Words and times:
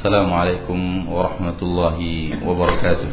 السلام 0.00 0.32
عليكم 0.32 0.80
ورحمة 1.12 1.60
الله 1.60 1.98
وبركاته. 2.48 3.10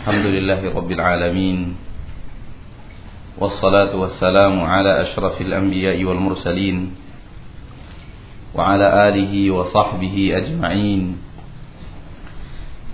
الحمد 0.00 0.26
لله 0.32 0.60
رب 0.72 0.90
العالمين 0.90 1.76
والصلاة 3.36 3.92
والسلام 3.92 4.54
على 4.56 4.92
أشرف 5.04 5.36
الأنبياء 5.40 6.00
والمرسلين 6.00 6.76
وعلى 8.56 8.86
آله 9.08 9.32
وصحبه 9.50 10.16
أجمعين. 10.40 11.02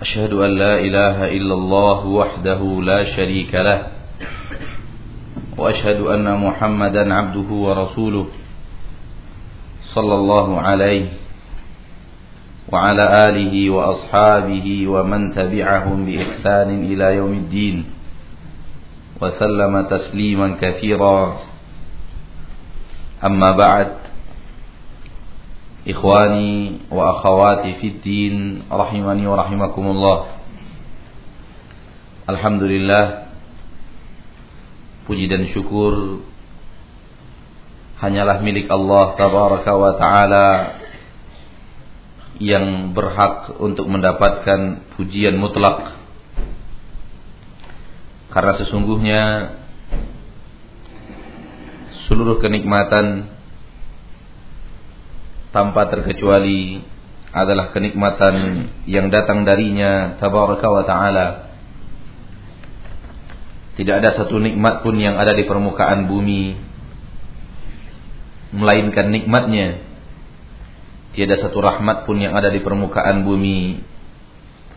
أشهد 0.02 0.32
أن 0.34 0.50
لا 0.58 0.74
إله 0.82 1.16
إلا 1.38 1.54
الله 1.54 2.00
وحده 2.06 2.60
لا 2.82 3.00
شريك 3.14 3.54
له 3.54 3.80
وأشهد 5.54 6.02
أن 6.02 6.26
محمدا 6.26 7.14
عبده 7.14 7.48
ورسوله. 7.54 8.42
صلى 9.92 10.14
الله 10.14 10.48
عليه 10.60 11.06
وعلى 12.72 13.04
آله 13.28 13.54
وأصحابه 13.70 14.66
ومن 14.88 15.34
تبعهم 15.34 15.96
بإحسان 16.06 16.68
إلى 16.84 17.06
يوم 17.20 17.32
الدين 17.32 17.76
وسلم 19.20 19.74
تسليما 19.86 20.56
كثيرا. 20.60 21.18
أما 23.24 23.50
بعد 23.52 23.88
إخواني 25.88 26.52
وأخواتي 26.90 27.72
في 27.80 27.86
الدين 27.88 28.62
رحمني 28.72 29.24
ورحمكم 29.26 29.84
الله. 29.86 30.18
الحمد 32.24 32.62
لله 32.62 33.04
puji 35.04 35.28
dan 35.28 35.44
syukur 35.52 36.24
hanyalah 37.98 38.42
milik 38.42 38.66
Allah 38.66 39.14
tabaraka 39.14 39.72
wa 39.74 39.92
taala 39.94 40.48
yang 42.42 42.90
berhak 42.90 43.54
untuk 43.62 43.86
mendapatkan 43.86 44.90
pujian 44.98 45.38
mutlak. 45.38 45.94
Karena 48.34 48.52
sesungguhnya 48.58 49.22
seluruh 52.10 52.42
kenikmatan 52.42 53.30
tanpa 55.54 55.86
terkecuali 55.86 56.82
adalah 57.30 57.70
kenikmatan 57.70 58.66
yang 58.90 59.10
datang 59.14 59.46
darinya 59.46 60.18
tabaraka 60.18 60.66
wa 60.66 60.82
taala. 60.82 61.26
Tidak 63.74 63.94
ada 63.94 64.18
satu 64.18 64.38
nikmat 64.38 64.86
pun 64.86 64.98
yang 64.98 65.18
ada 65.18 65.34
di 65.34 65.46
permukaan 65.46 66.06
bumi 66.06 66.63
melainkan 68.54 69.10
nikmatnya. 69.10 69.82
Tiada 71.14 71.38
satu 71.42 71.58
rahmat 71.58 72.06
pun 72.06 72.22
yang 72.22 72.38
ada 72.38 72.50
di 72.50 72.62
permukaan 72.62 73.26
bumi 73.26 73.82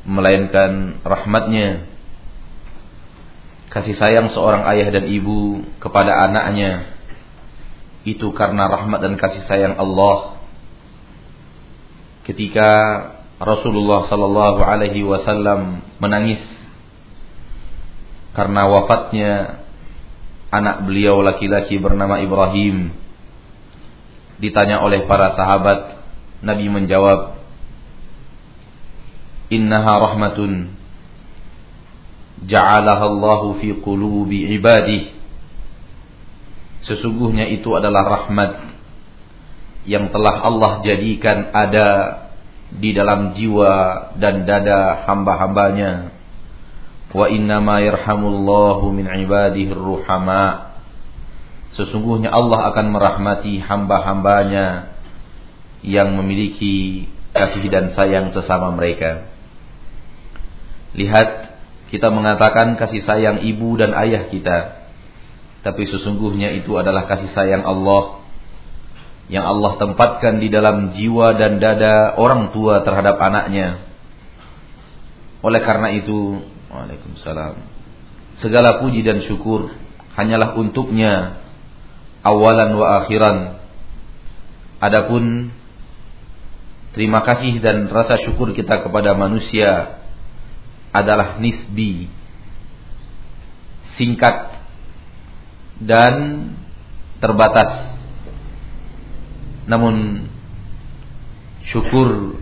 melainkan 0.09 1.01
rahmatnya. 1.05 1.85
Kasih 3.69 3.93
sayang 4.01 4.33
seorang 4.33 4.65
ayah 4.73 4.89
dan 4.89 5.05
ibu 5.05 5.61
kepada 5.77 6.25
anaknya 6.25 6.97
itu 8.07 8.31
karena 8.33 8.65
rahmat 8.65 9.03
dan 9.05 9.13
kasih 9.19 9.45
sayang 9.45 9.75
Allah. 9.77 10.39
Ketika 12.25 12.69
Rasulullah 13.37 14.09
sallallahu 14.09 14.61
alaihi 14.65 15.05
wasallam 15.05 15.85
menangis 16.01 16.41
karena 18.33 18.65
wafatnya 18.65 19.61
anak 20.49 20.85
beliau 20.85 21.21
laki-laki 21.21 21.77
bernama 21.77 22.17
Ibrahim 22.21 23.06
Ditanya 24.37 24.85
oleh 24.85 25.05
para 25.09 25.33
sahabat, 25.33 25.97
Nabi 26.45 26.69
menjawab, 26.69 27.37
Innaha 29.47 30.11
rahmatun 30.11 30.75
ja'alaha 32.43 33.05
Allahu 33.07 33.57
fi 33.63 33.73
qulubi 33.79 34.45
ibadih. 34.59 35.15
Sesungguhnya 36.85 37.47
itu 37.49 37.71
adalah 37.73 38.05
rahmat 38.05 38.75
yang 39.87 40.11
telah 40.11 40.43
Allah 40.43 40.83
jadikan 40.83 41.47
ada 41.55 41.87
di 42.67 42.91
dalam 42.91 43.33
jiwa 43.39 43.73
dan 44.19 44.43
dada 44.43 45.07
hamba-hambanya. 45.07 46.11
Wa 47.15 47.31
innama 47.31 47.79
yarhamullahu 47.79 48.91
min 48.91 49.07
ibadihi 49.07 49.71
ruhama. 49.71 50.66
Sesungguhnya 51.77 52.33
Allah 52.33 52.73
akan 52.73 52.89
merahmati 52.89 53.61
hamba-hambanya 53.61 54.97
yang 55.85 56.17
memiliki 56.17 57.05
kasih 57.37 57.69
dan 57.69 57.93
sayang 57.93 58.33
sesama 58.33 58.73
mereka. 58.73 59.29
Lihat, 60.97 61.29
kita 61.93 62.09
mengatakan 62.09 62.81
kasih 62.81 63.05
sayang 63.05 63.45
ibu 63.45 63.77
dan 63.77 63.93
ayah 63.93 64.25
kita. 64.33 64.89
Tapi 65.61 65.85
sesungguhnya 65.85 66.57
itu 66.57 66.73
adalah 66.73 67.05
kasih 67.05 67.29
sayang 67.37 67.61
Allah 67.61 68.25
yang 69.27 69.43
Allah 69.43 69.75
tempatkan 69.77 70.39
di 70.39 70.47
dalam 70.47 70.95
jiwa 70.95 71.35
dan 71.35 71.59
dada 71.59 72.15
orang 72.17 72.55
tua 72.55 72.81
terhadap 72.81 73.19
anaknya. 73.21 73.85
Oleh 75.45 75.61
karena 75.61 75.93
itu, 75.93 76.41
Waalaikumsalam. 76.73 77.55
Segala 78.41 78.81
puji 78.81 79.05
dan 79.05 79.21
syukur 79.27 79.69
hanyalah 80.17 80.57
untuknya 80.57 81.45
awalan 82.27 82.75
wa 82.75 82.87
akhiran. 83.03 83.37
Adapun 84.83 85.49
terima 86.91 87.23
kasih 87.23 87.63
dan 87.63 87.87
rasa 87.87 88.19
syukur 88.21 88.51
kita 88.51 88.83
kepada 88.83 89.15
manusia 89.15 90.03
adalah 90.91 91.39
nisbi, 91.39 92.11
singkat 93.95 94.59
dan 95.79 96.13
terbatas. 97.23 97.95
Namun 99.67 100.27
syukur 101.67 102.39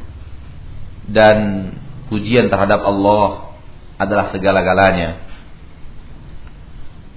dan 1.09 1.71
pujian 2.09 2.49
terhadap 2.49 2.85
Allah 2.85 3.57
adalah 3.97 4.29
segala-galanya. 4.33 5.23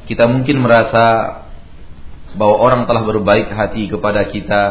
Kita 0.09 0.25
mungkin 0.25 0.65
merasa 0.65 1.37
bahwa 2.37 2.57
orang 2.61 2.83
telah 2.85 3.03
berbaik 3.07 3.49
hati 3.49 3.89
kepada 3.89 4.29
kita 4.29 4.65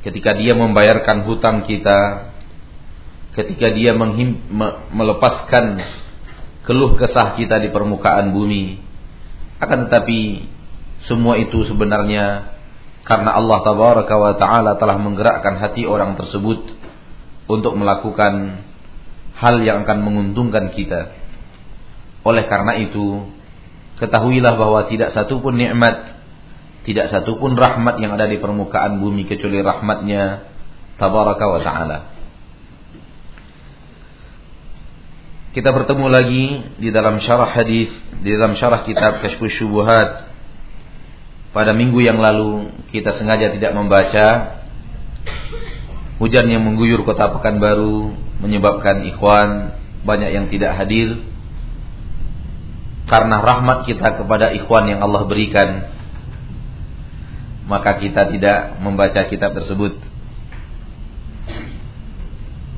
ketika 0.00 0.32
dia 0.36 0.56
membayarkan 0.56 1.28
hutang 1.28 1.68
kita, 1.68 2.32
ketika 3.36 3.68
dia 3.72 3.92
menghim, 3.92 4.40
me, 4.48 4.88
melepaskan 4.92 5.80
keluh 6.64 6.96
kesah 6.96 7.36
kita 7.36 7.60
di 7.60 7.68
permukaan 7.68 8.32
bumi. 8.32 8.80
Akan 9.60 9.88
tetapi 9.88 10.48
semua 11.04 11.36
itu 11.36 11.68
sebenarnya 11.68 12.56
karena 13.04 13.36
Allah 13.36 13.58
tabaraka 13.64 14.14
wa 14.16 14.32
taala 14.36 14.72
telah 14.80 14.96
menggerakkan 14.96 15.60
hati 15.60 15.84
orang 15.84 16.16
tersebut 16.16 16.72
untuk 17.48 17.76
melakukan 17.76 18.64
hal 19.36 19.56
yang 19.60 19.84
akan 19.84 19.98
menguntungkan 20.00 20.72
kita. 20.72 21.12
Oleh 22.20 22.44
karena 22.48 22.76
itu, 22.76 23.24
ketahuilah 23.96 24.54
bahwa 24.56 24.84
tidak 24.92 25.16
satu 25.16 25.40
pun 25.40 25.56
nikmat 25.56 26.19
tidak 26.90 27.14
satupun 27.14 27.54
rahmat 27.54 28.02
yang 28.02 28.18
ada 28.18 28.26
di 28.26 28.42
permukaan 28.42 28.98
bumi 28.98 29.30
kecuali 29.30 29.62
rahmatnya 29.62 30.50
Tabaraka 30.98 31.44
wa 31.46 31.60
ta'ala. 31.62 31.98
Kita 35.50 35.70
bertemu 35.74 36.06
lagi 36.06 36.44
di 36.78 36.88
dalam 36.94 37.18
syarah 37.22 37.50
hadis, 37.50 37.90
di 38.22 38.30
dalam 38.34 38.54
syarah 38.58 38.86
kitab 38.86 39.22
Kashfus 39.22 39.54
Syubuhat. 39.58 40.30
Pada 41.50 41.74
minggu 41.74 41.98
yang 41.98 42.22
lalu 42.22 42.70
kita 42.94 43.18
sengaja 43.18 43.50
tidak 43.50 43.74
membaca 43.74 44.26
hujan 46.22 46.46
yang 46.46 46.62
mengguyur 46.62 47.02
kota 47.02 47.32
Pekanbaru 47.34 48.14
menyebabkan 48.38 49.02
ikhwan 49.08 49.74
banyak 50.06 50.30
yang 50.30 50.46
tidak 50.46 50.78
hadir 50.78 51.18
karena 53.10 53.42
rahmat 53.42 53.90
kita 53.90 54.22
kepada 54.22 54.54
ikhwan 54.54 54.86
yang 54.86 55.02
Allah 55.02 55.26
berikan 55.26 55.99
maka 57.70 58.02
kita 58.02 58.26
tidak 58.34 58.82
membaca 58.82 59.30
kitab 59.30 59.54
tersebut. 59.54 59.94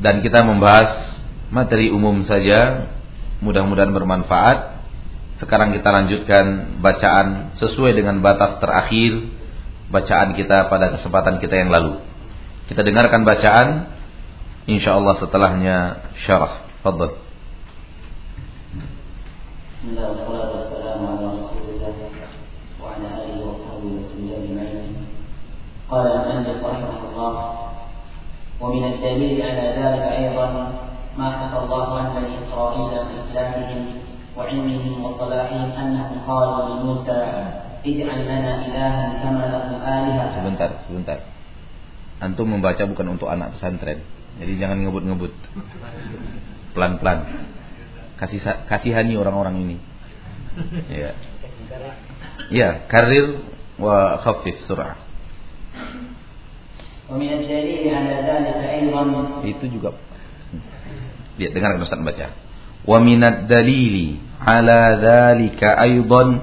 Dan 0.04 0.20
kita 0.20 0.44
membahas 0.44 1.16
materi 1.48 1.88
umum 1.88 2.28
saja, 2.28 2.92
mudah-mudahan 3.40 3.96
bermanfaat. 3.96 4.84
Sekarang 5.40 5.72
kita 5.72 5.88
lanjutkan 5.88 6.76
bacaan 6.84 7.56
sesuai 7.56 7.96
dengan 7.96 8.20
batas 8.20 8.60
terakhir 8.60 9.32
bacaan 9.88 10.36
kita 10.36 10.68
pada 10.68 11.00
kesempatan 11.00 11.40
kita 11.40 11.56
yang 11.56 11.72
lalu. 11.72 12.00
Kita 12.68 12.84
dengarkan 12.84 13.24
bacaan 13.24 13.68
insyaallah 14.68 15.20
setelahnya 15.20 15.76
syarah. 16.24 16.68
Fadhil. 16.84 17.16
Bismillahirrahmanirrahim. 19.82 20.71
قال 25.91 26.05
المؤلف 26.07 26.59
رحمه 26.65 26.99
الله 27.07 27.33
ومن 28.59 28.83
الدليل 28.83 29.41
على 29.41 29.65
ذلك 29.79 30.03
أيضا 30.19 30.47
ما 31.17 31.27
حكى 31.31 31.57
الله 31.63 31.87
عن 31.99 32.07
بني 32.15 32.31
إسرائيل 32.43 32.91
من 33.07 33.15
إسلامهم 33.23 33.81
وعلمهم 34.37 34.93
وصلاحهم 35.03 35.69
أنهم 35.71 36.17
قالوا 36.27 36.59
لموسى 36.69 37.21
اجعل 37.85 38.19
لنا 38.25 38.53
إلها 38.65 39.05
كما 39.23 39.43
لهم 39.47 39.73
آلهة 39.81 40.25
Sebentar, 40.37 40.69
sebentar. 40.85 41.19
Antum 42.19 42.49
membaca 42.49 42.83
bukan 42.85 43.17
untuk 43.17 43.29
anak 43.29 43.57
pesantren. 43.57 44.01
Jadi 44.37 44.53
jangan 44.61 44.77
ngebut-ngebut. 44.85 45.33
Pelan-pelan. 46.73 47.19
Kasih 48.17 48.41
kasihani 48.41 49.13
orang-orang 49.17 49.55
ini. 49.61 49.77
Ya. 50.89 51.13
Ya, 52.49 52.69
karir 52.89 53.45
wa 53.77 54.17
khafif 54.25 54.65
surah. 54.65 54.97
Itu 59.44 59.64
juga. 59.68 59.90
Lihat 61.36 61.52
dengar 61.52 61.76
Ustaz 61.80 62.00
baca. 62.00 62.32
Wa 62.82 62.98
minad 62.98 63.46
dalili 63.46 64.18
ala 64.42 64.98
dzalika 64.98 65.78
aidan 65.80 66.42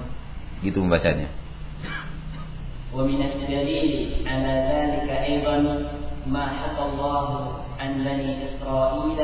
gitu 0.63 0.79
membacanya. 0.83 1.27
Wa 2.93 3.03
minad 3.03 3.43
dalili 3.43 4.23
ala 4.23 4.51
dzalika 4.69 5.13
aidan 5.25 5.63
ma 6.29 6.45
haka 6.47 6.81
Allah 6.85 7.27
an 7.81 8.05
bani 8.05 8.39
Israil 8.43 9.19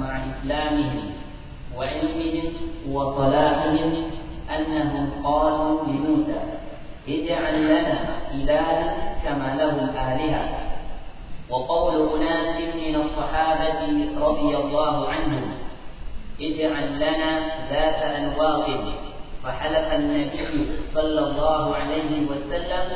ma'a 0.00 0.18
islamihim 0.28 1.14
wa 1.72 1.84
ilmihim 1.86 2.46
wa 2.90 3.14
salahihim 3.14 4.10
annahum 4.48 5.22
qalu 5.22 5.70
li 5.86 5.96
Musa 6.02 6.38
اجعل 7.08 7.64
لنا 7.64 7.98
إلها 8.34 8.94
كما 9.24 9.56
لهم 9.58 9.88
آلهة. 9.88 10.68
وقول 11.50 11.94
أناس 12.16 12.74
من 12.74 12.94
الصحابة 12.94 13.80
رضي 14.26 14.56
الله 14.56 15.08
عنهم 15.08 15.44
اجعل 16.40 16.96
لنا 16.96 17.40
ذات 17.70 18.02
أنواط 18.02 18.66
فحلف 19.44 19.92
النبي 19.92 20.66
صلى 20.94 21.20
الله 21.20 21.74
عليه 21.74 22.26
وسلم 22.30 22.86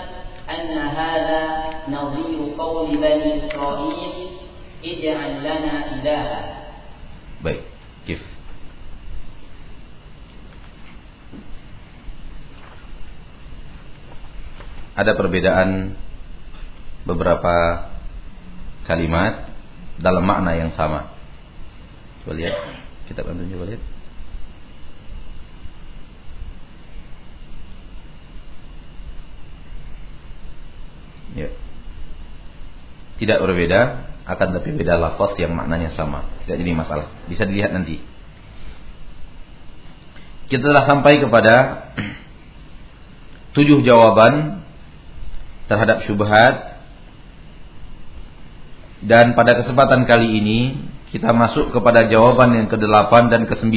أن 0.50 0.78
هذا 0.78 1.64
نظير 1.88 2.38
قول 2.58 2.96
بني 2.96 3.46
إسرائيل 3.46 4.12
اجعل 4.84 5.40
لنا 5.40 5.74
إلها. 5.94 6.40
Baik, 7.42 7.71
Ada 14.92 15.16
perbedaan 15.16 15.96
beberapa 17.08 17.88
kalimat 18.84 19.48
dalam 19.98 20.24
makna 20.26 20.58
yang 20.58 20.74
sama. 20.76 21.14
Coba 22.22 22.38
lihat, 22.38 22.54
kita 23.10 23.26
bantu 23.26 23.46
coba 23.50 23.64
lihat. 23.72 23.82
Ya. 31.32 31.48
Tidak 33.16 33.38
berbeda, 33.40 33.80
akan 34.28 34.48
tapi 34.54 34.70
beda 34.76 35.00
lafaz 35.00 35.34
yang 35.40 35.56
maknanya 35.56 35.96
sama. 35.98 36.28
Tidak 36.44 36.56
jadi 36.60 36.72
masalah. 36.76 37.08
Bisa 37.26 37.48
dilihat 37.48 37.74
nanti. 37.74 37.98
Kita 40.46 40.68
telah 40.68 40.84
sampai 40.84 41.16
kepada 41.16 41.54
tujuh 43.56 43.80
jawaban 43.82 44.61
terhadap 45.72 46.04
syubhat 46.04 46.84
dan 49.00 49.32
pada 49.32 49.56
kesempatan 49.56 50.04
kali 50.04 50.36
ini 50.36 50.60
kita 51.08 51.32
masuk 51.32 51.72
kepada 51.72 52.12
jawaban 52.12 52.52
yang 52.52 52.69
ke-8 52.69 53.12
dan 53.32 53.48
ke-9. 53.48 53.72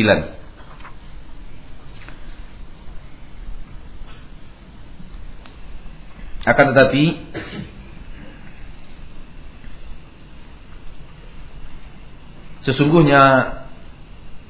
Akan 6.46 6.66
tetapi 6.76 7.04
sesungguhnya 12.70 13.22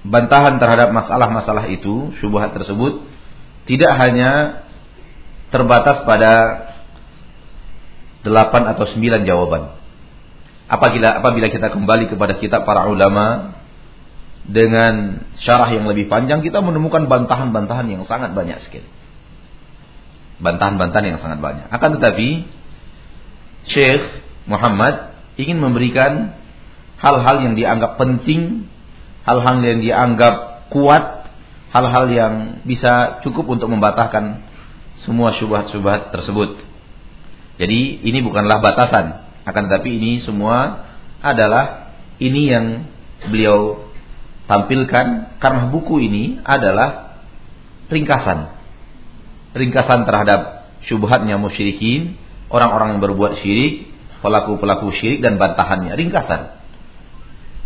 bantahan 0.03 0.59
terhadap 0.59 0.91
masalah-masalah 0.91 1.71
itu, 1.71 2.11
syubhat 2.19 2.51
tersebut 2.51 3.05
tidak 3.65 3.95
hanya 3.97 4.61
terbatas 5.49 6.03
pada 6.03 6.33
delapan 8.25 8.65
atau 8.73 8.89
sembilan 8.89 9.21
jawaban. 9.23 9.63
Apabila 10.65 11.21
apabila 11.21 11.47
kita 11.53 11.69
kembali 11.69 12.09
kepada 12.09 12.41
kitab 12.41 12.65
para 12.65 12.89
ulama 12.89 13.53
dengan 14.49 15.25
syarah 15.41 15.69
yang 15.69 15.85
lebih 15.85 16.09
panjang 16.09 16.41
kita 16.41 16.57
menemukan 16.61 17.05
bantahan-bantahan 17.05 17.85
yang 17.85 18.03
sangat 18.09 18.33
banyak 18.33 18.57
sekali. 18.65 18.89
Bantahan-bantahan 20.41 21.05
yang 21.05 21.19
sangat 21.21 21.39
banyak. 21.39 21.69
Akan 21.69 22.01
tetapi 22.01 22.49
Syekh 23.69 24.25
Muhammad 24.49 25.15
ingin 25.37 25.61
memberikan 25.61 26.33
hal-hal 27.01 27.45
yang 27.45 27.53
dianggap 27.53 28.01
penting, 28.01 28.69
hal-hal 29.25 29.61
yang 29.61 29.79
dianggap 29.81 30.69
kuat, 30.73 31.29
hal-hal 31.73 32.05
yang 32.09 32.33
bisa 32.65 33.21
cukup 33.21 33.57
untuk 33.57 33.69
membatahkan 33.69 34.41
semua 35.05 35.33
syubhat-syubhat 35.37 36.13
tersebut. 36.13 36.74
Jadi 37.55 38.03
ini 38.03 38.19
bukanlah 38.19 38.59
batasan, 38.59 39.05
akan 39.47 39.61
tetapi 39.71 39.89
ini 39.95 40.11
semua 40.27 40.87
adalah 41.23 41.95
ini 42.19 42.51
yang 42.51 42.65
beliau 43.31 43.87
tampilkan 44.45 45.39
karena 45.39 45.71
buku 45.71 46.03
ini 46.03 46.43
adalah 46.43 47.21
ringkasan. 47.87 48.51
Ringkasan 49.55 50.03
terhadap 50.03 50.67
syubhatnya 50.83 51.39
musyrikin, 51.39 52.19
orang-orang 52.51 52.97
yang 52.97 53.01
berbuat 53.01 53.39
syirik, 53.39 53.87
pelaku-pelaku 54.19 54.91
syirik 54.99 55.23
dan 55.23 55.39
bantahannya, 55.39 55.95
ringkasan. 55.95 56.41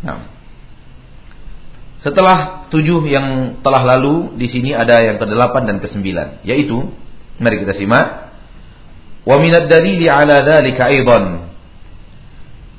Nah, 0.05 0.29
setelah 1.99 2.69
tujuh 2.71 3.03
yang 3.09 3.59
telah 3.65 3.83
lalu, 3.83 4.37
di 4.39 4.47
sini 4.47 4.71
ada 4.71 5.01
yang 5.03 5.17
ke-8 5.19 5.55
dan 5.65 5.77
ke-9, 5.83 6.07
yaitu 6.47 6.77
mari 7.41 7.59
kita 7.59 7.75
simak 7.75 8.28
Wa 9.29 9.37
minad 9.37 9.69
dalili 9.69 10.09
ala 10.09 10.41
dzalika 10.41 10.89
aidan. 10.89 11.53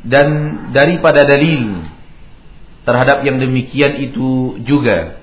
Dan 0.03 0.29
daripada 0.75 1.23
dalil 1.23 1.87
terhadap 2.83 3.23
yang 3.23 3.39
demikian 3.39 4.03
itu 4.03 4.59
juga. 4.67 5.23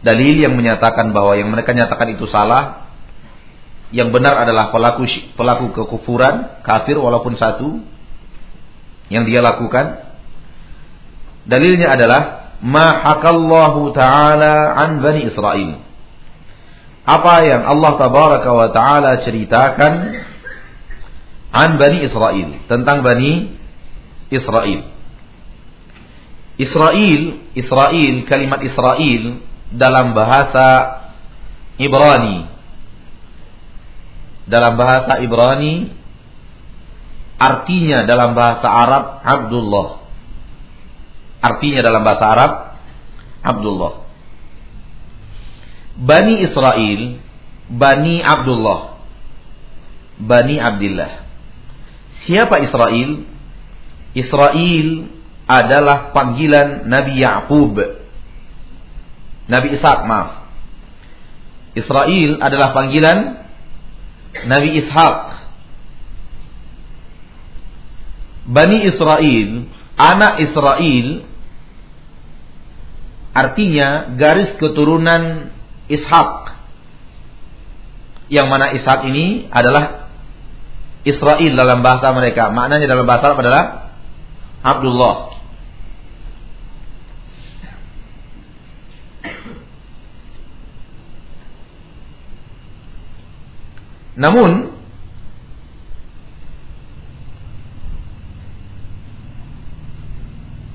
Dalil 0.00 0.40
yang 0.40 0.56
menyatakan 0.56 1.12
bahwa 1.12 1.36
yang 1.36 1.52
mereka 1.52 1.76
nyatakan 1.76 2.16
itu 2.16 2.24
salah 2.32 2.88
yang 3.92 4.08
benar 4.08 4.40
adalah 4.40 4.72
pelaku 4.72 5.04
pelaku 5.36 5.76
kekufuran 5.76 6.64
kafir 6.64 6.96
walaupun 6.96 7.36
satu 7.36 7.84
yang 9.12 9.28
dia 9.28 9.44
lakukan. 9.44 10.00
Dalilnya 11.44 11.92
adalah 11.92 12.56
ma 12.64 13.04
hakallahu 13.04 13.92
taala 13.92 14.72
an 14.80 15.04
bani 15.04 15.28
Israel 15.28 15.89
apa 17.04 17.34
yang 17.48 17.62
Allah 17.64 17.92
tabaraka 17.96 18.50
wa 18.52 18.68
taala 18.70 19.24
ceritakan 19.24 19.92
an 21.50 21.70
Bani 21.80 21.98
Israel 22.06 22.48
tentang 22.70 23.02
Bani 23.02 23.56
Israel. 24.30 24.86
Israel, 26.60 27.22
Israel, 27.56 28.14
kalimat 28.28 28.60
Israel 28.62 29.22
dalam 29.72 30.12
bahasa 30.12 30.68
Ibrani. 31.80 32.46
Dalam 34.50 34.74
bahasa 34.76 35.22
Ibrani 35.24 35.94
artinya 37.40 38.04
dalam 38.04 38.36
bahasa 38.36 38.68
Arab 38.68 39.04
Abdullah. 39.24 39.88
Artinya 41.40 41.80
dalam 41.80 42.02
bahasa 42.04 42.24
Arab 42.28 42.52
Abdullah. 43.40 43.99
Bani 46.00 46.40
Israel, 46.48 47.20
Bani 47.68 48.24
Abdullah, 48.24 48.96
Bani 50.16 50.56
Abdullah. 50.56 51.28
Siapa 52.24 52.64
Israel? 52.64 53.28
Israel 54.16 54.88
adalah 55.44 56.10
panggilan 56.16 56.88
Nabi 56.88 57.20
Ya'qub. 57.20 57.76
Nabi 59.50 59.68
Ishak, 59.76 60.00
maaf. 60.08 60.48
Israel 61.76 62.40
adalah 62.42 62.72
panggilan 62.72 63.18
Nabi 64.48 64.80
Ishak. 64.80 65.18
Bani 68.50 68.88
Israel, 68.88 69.50
anak 70.00 70.32
Israel 70.48 71.06
artinya 73.30 74.10
garis 74.18 74.58
keturunan 74.58 75.54
Ishak. 75.90 76.54
Yang 78.30 78.46
mana 78.46 78.70
Ishak 78.78 79.10
ini 79.10 79.50
adalah 79.50 80.06
Israel 81.02 81.52
dalam 81.58 81.82
bahasa 81.82 82.14
mereka. 82.14 82.54
Maknanya 82.54 82.86
dalam 82.86 83.08
bahasa 83.08 83.32
Arab 83.32 83.42
adalah 83.42 83.64
Abdullah. 84.62 85.16
Namun 94.20 94.76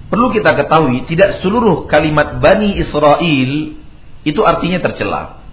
perlu 0.09 0.27
kita 0.33 0.57
ketahui 0.57 1.05
tidak 1.05 1.45
seluruh 1.45 1.85
kalimat 1.85 2.41
Bani 2.41 2.73
Israel 2.81 3.84
itu 4.25 4.41
artinya 4.41 4.81
tercela. 4.81 5.45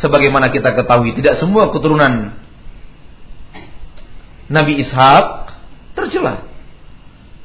Sebagaimana 0.00 0.48
kita 0.48 0.72
ketahui 0.72 1.12
tidak 1.20 1.36
semua 1.36 1.68
keturunan 1.68 2.32
Nabi 4.48 4.80
Ishak 4.80 5.26
tercela. 5.92 6.48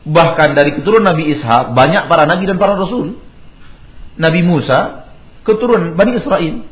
Bahkan 0.07 0.49
dari 0.55 0.79
keturunan 0.79 1.11
Nabi 1.11 1.35
Ishak 1.35 1.75
banyak 1.75 2.07
para 2.07 2.23
nabi 2.23 2.47
dan 2.47 2.55
para 2.55 2.79
rasul. 2.79 3.19
Nabi 4.15 4.41
Musa 4.47 5.11
keturunan 5.43 5.99
Bani 5.99 6.15
Israel. 6.15 6.63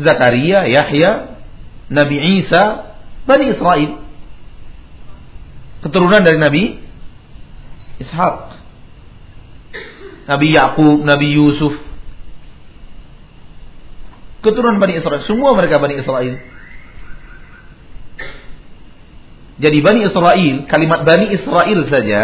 Zakaria, 0.00 0.64
Yahya, 0.68 1.36
Nabi 1.92 2.16
Isa, 2.44 2.94
Bani 3.24 3.52
Israel. 3.52 4.00
Keturunan 5.80 6.20
dari 6.20 6.36
Nabi 6.36 6.62
Ishak. 8.04 8.49
Nabi 10.30 10.54
Yakub, 10.54 11.02
Nabi 11.02 11.34
Yusuf. 11.34 11.74
Keturunan 14.46 14.78
Bani 14.78 15.02
Israel, 15.02 15.26
semua 15.26 15.58
mereka 15.58 15.82
Bani 15.82 15.98
Israel. 15.98 16.38
Jadi 19.60 19.78
Bani 19.82 20.00
Israel, 20.06 20.54
kalimat 20.70 21.02
Bani 21.02 21.34
Israel 21.34 21.80
saja 21.90 22.22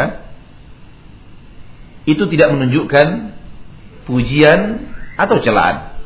itu 2.07 2.25
tidak 2.31 2.55
menunjukkan 2.55 3.37
pujian 4.07 4.87
atau 5.19 5.43
celaan. 5.43 5.99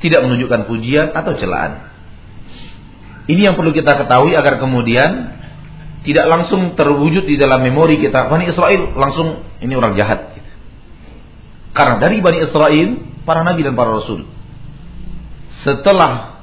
Tidak 0.00 0.20
menunjukkan 0.24 0.66
pujian 0.66 1.12
atau 1.12 1.36
celaan. 1.36 1.92
Ini 3.28 3.52
yang 3.52 3.54
perlu 3.54 3.76
kita 3.76 3.94
ketahui 4.00 4.32
agar 4.34 4.56
kemudian 4.58 5.36
tidak 6.06 6.26
langsung 6.30 6.78
terwujud 6.78 7.26
di 7.26 7.34
dalam 7.34 7.66
memori 7.66 7.98
kita. 7.98 8.30
Bani 8.30 8.46
Israel 8.46 8.94
langsung 8.94 9.42
ini 9.58 9.74
orang 9.74 9.98
jahat. 9.98 10.38
Karena 11.74 11.98
dari 11.98 12.22
Bani 12.22 12.46
Israel, 12.46 12.88
para 13.26 13.42
nabi 13.42 13.66
dan 13.66 13.74
para 13.74 13.90
rasul. 13.90 14.24
Setelah 15.66 16.38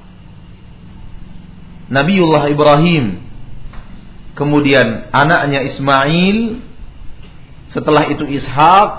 Nabiullah 1.88 2.52
Ibrahim, 2.52 3.24
kemudian 4.36 5.10
anaknya 5.16 5.64
Ismail, 5.74 6.60
setelah 7.72 8.12
itu 8.12 8.28
Ishak, 8.28 8.92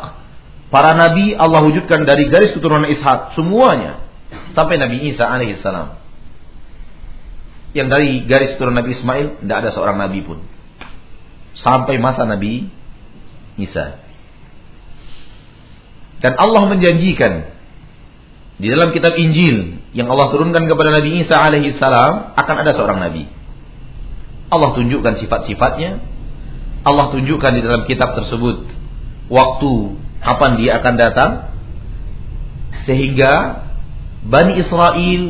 para 0.73 0.97
nabi 0.97 1.37
Allah 1.37 1.61
wujudkan 1.61 2.09
dari 2.09 2.33
garis 2.33 2.56
keturunan 2.56 2.88
Ishak 2.88 3.37
semuanya 3.37 4.00
sampai 4.56 4.80
Nabi 4.80 5.12
Isa 5.12 5.28
alaihissalam. 5.28 6.03
Yang 7.75 7.88
dari 7.90 8.11
garis 8.31 8.54
keturunan 8.54 8.81
Nabi 8.81 8.95
Ismail 8.95 9.26
tidak 9.43 9.57
ada 9.66 9.71
seorang 9.75 9.99
nabi 9.99 10.23
pun. 10.23 10.38
Sampai 11.59 11.99
masa 11.99 12.23
Nabi 12.23 12.71
Isa. 13.59 13.99
Dan 16.23 16.38
Allah 16.38 16.71
menjanjikan 16.71 17.52
di 18.62 18.71
dalam 18.71 18.95
kitab 18.95 19.19
Injil 19.19 19.83
yang 19.93 20.07
Allah 20.07 20.31
turunkan 20.31 20.71
kepada 20.71 20.95
Nabi 20.95 21.26
Isa 21.26 21.35
alaihi 21.35 21.75
salam 21.76 22.33
akan 22.38 22.57
ada 22.62 22.73
seorang 22.78 23.02
nabi. 23.02 23.26
Allah 24.49 24.71
tunjukkan 24.78 25.21
sifat-sifatnya. 25.21 25.99
Allah 26.87 27.11
tunjukkan 27.11 27.52
di 27.59 27.61
dalam 27.64 27.83
kitab 27.90 28.14
tersebut 28.14 28.71
waktu 29.33 29.73
kapan 30.21 30.52
dia 30.61 30.78
akan 30.78 30.95
datang 31.00 31.31
sehingga 32.85 33.64
Bani 34.25 34.57
Israel 34.61 35.23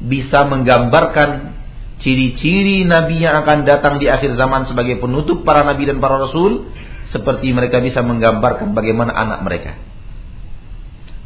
bisa 0.00 0.48
menggambarkan 0.48 1.60
ciri-ciri 2.00 2.88
nabi 2.88 3.20
yang 3.20 3.44
akan 3.44 3.68
datang 3.68 4.00
di 4.00 4.08
akhir 4.08 4.32
zaman 4.36 4.68
sebagai 4.72 4.96
penutup 4.96 5.44
para 5.44 5.60
nabi 5.62 5.84
dan 5.84 6.00
para 6.00 6.16
rasul 6.16 6.72
seperti 7.10 7.50
mereka 7.50 7.82
bisa 7.82 8.00
menggambarkan 8.00 8.72
bagaimana 8.72 9.12
anak 9.12 9.42
mereka. 9.42 9.76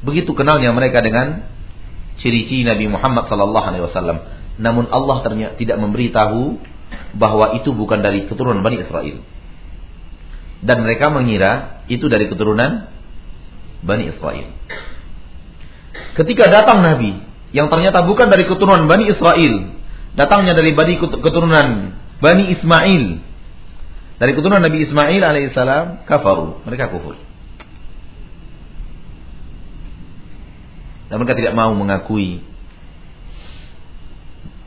Begitu 0.04 0.32
kenalnya 0.36 0.72
mereka 0.72 1.00
dengan 1.00 1.48
ciri-ciri 2.20 2.64
Nabi 2.64 2.88
Muhammad 2.88 3.28
sallallahu 3.28 3.66
alaihi 3.68 3.84
wasallam. 3.84 4.18
Namun 4.60 4.88
Allah 4.92 5.16
ternyata 5.24 5.56
tidak 5.60 5.80
memberitahu 5.80 6.60
bahwa 7.16 7.56
itu 7.58 7.72
bukan 7.72 8.00
dari 8.04 8.28
keturunan 8.28 8.60
Bani 8.60 8.80
Israel. 8.80 9.20
Dan 10.64 10.84
mereka 10.84 11.12
mengira 11.12 11.84
itu 11.92 12.08
dari 12.08 12.28
keturunan 12.28 12.88
Bani 13.84 14.04
Israel. 14.08 14.48
Ketika 16.16 16.48
datang 16.48 16.80
Nabi 16.80 17.33
yang 17.54 17.70
ternyata 17.70 18.02
bukan 18.02 18.26
dari 18.34 18.50
keturunan 18.50 18.90
Bani 18.90 19.14
Israel, 19.14 19.54
datangnya 20.18 20.58
dari 20.58 20.74
Bani 20.74 20.98
keturunan 20.98 21.94
Bani 22.18 22.44
Ismail. 22.50 23.04
Dari 24.18 24.30
keturunan 24.34 24.62
Nabi 24.62 24.82
Ismail 24.82 25.22
alaihissalam 25.22 26.02
kafaru, 26.02 26.66
mereka 26.66 26.90
kufur. 26.90 27.14
Dan 31.06 31.22
mereka 31.22 31.38
tidak 31.38 31.54
mau 31.54 31.70
mengakui. 31.78 32.42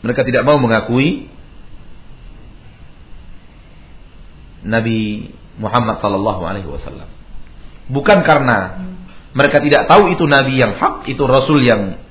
Mereka 0.08 0.24
tidak 0.24 0.48
mau 0.48 0.56
mengakui 0.56 1.27
Nabi 4.63 5.32
Muhammad 5.60 6.00
sallallahu 6.00 6.41
alaihi 6.48 6.72
wasallam. 6.72 7.12
Bukan 7.91 8.24
karena 8.24 8.88
mereka 9.36 9.60
tidak 9.60 9.91
tahu 9.91 10.12
itu 10.15 10.24
nabi 10.24 10.56
yang 10.56 10.79
hak, 10.79 11.08
itu 11.12 11.24
rasul 11.27 11.60
yang 11.63 12.07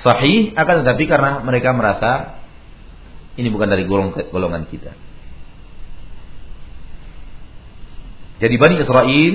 sahih, 0.00 0.56
akan 0.56 0.74
tetapi 0.84 1.04
karena 1.04 1.44
mereka 1.44 1.76
merasa 1.76 2.40
ini 3.36 3.48
bukan 3.52 3.68
dari 3.68 3.84
golongan 3.86 4.64
kita. 4.68 4.92
Jadi 8.40 8.54
Bani 8.56 8.76
Israel 8.80 9.34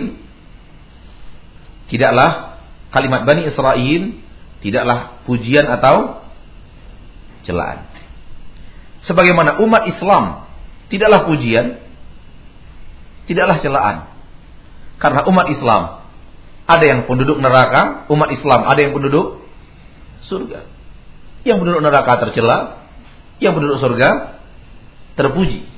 tidaklah 1.93 2.57
kalimat 2.89 3.21
Bani 3.21 3.45
Israel 3.45 4.01
tidaklah 4.65 5.21
pujian 5.29 5.69
atau 5.69 6.25
celaan. 7.45 7.85
Sebagaimana 9.05 9.61
umat 9.61 9.85
Islam 9.85 10.49
tidaklah 10.89 11.29
pujian, 11.29 11.77
tidaklah 13.29 13.61
celaan. 13.61 14.09
Karena 14.97 15.21
umat 15.29 15.53
Islam 15.53 15.81
ada 16.65 16.81
yang 16.81 17.05
penduduk 17.05 17.37
neraka, 17.37 18.09
umat 18.09 18.33
Islam 18.33 18.65
ada 18.65 18.81
yang 18.81 18.97
penduduk 18.97 19.44
surga. 20.27 20.65
Yang 21.45 21.57
penduduk 21.61 21.81
neraka 21.85 22.25
tercela, 22.25 22.89
yang 23.37 23.53
penduduk 23.53 23.77
surga 23.77 24.39
terpuji. 25.15 25.75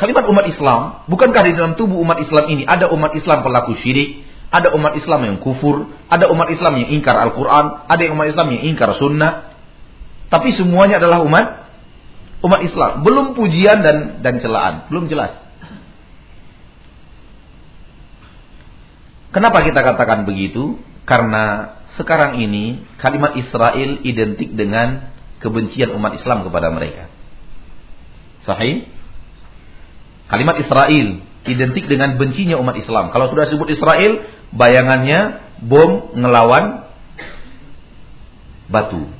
Kalimat 0.00 0.24
umat 0.32 0.48
Islam, 0.48 1.04
bukankah 1.12 1.42
di 1.44 1.52
dalam 1.52 1.76
tubuh 1.76 2.00
umat 2.00 2.24
Islam 2.24 2.48
ini 2.48 2.64
ada 2.64 2.88
umat 2.88 3.12
Islam 3.12 3.44
pelaku 3.44 3.76
syirik, 3.84 4.24
ada 4.48 4.72
umat 4.72 4.96
Islam 4.96 5.28
yang 5.28 5.36
kufur, 5.44 5.92
ada 6.08 6.24
umat 6.32 6.48
Islam 6.48 6.80
yang 6.80 6.88
ingkar 6.96 7.12
Al-Quran, 7.20 7.84
ada 7.84 8.02
umat 8.08 8.26
Islam 8.32 8.46
yang 8.56 8.62
ingkar 8.72 8.96
sunnah. 8.96 9.52
Tapi 10.32 10.56
semuanya 10.56 10.96
adalah 11.04 11.20
umat 11.28 11.46
umat 12.40 12.60
Islam. 12.64 13.04
Belum 13.04 13.36
pujian 13.36 13.84
dan 13.84 14.24
dan 14.24 14.40
celaan, 14.40 14.88
belum 14.88 15.12
jelas. 15.12 15.49
Kenapa 19.30 19.62
kita 19.62 19.80
katakan 19.82 20.26
begitu? 20.26 20.78
Karena 21.06 21.76
sekarang 21.94 22.38
ini 22.42 22.82
kalimat 22.98 23.34
Israel 23.38 24.02
identik 24.02 24.54
dengan 24.54 25.10
kebencian 25.38 25.94
umat 25.94 26.18
Islam 26.18 26.46
kepada 26.46 26.70
mereka. 26.70 27.10
Sahih? 28.46 28.86
Kalimat 30.30 30.62
Israel 30.62 31.22
identik 31.48 31.90
dengan 31.90 32.14
bencinya 32.20 32.60
umat 32.60 32.78
Islam. 32.78 33.10
Kalau 33.10 33.32
sudah 33.32 33.48
disebut 33.50 33.68
Israel, 33.74 34.22
bayangannya 34.54 35.42
bom 35.64 36.14
ngelawan 36.14 36.86
batu. 38.70 39.10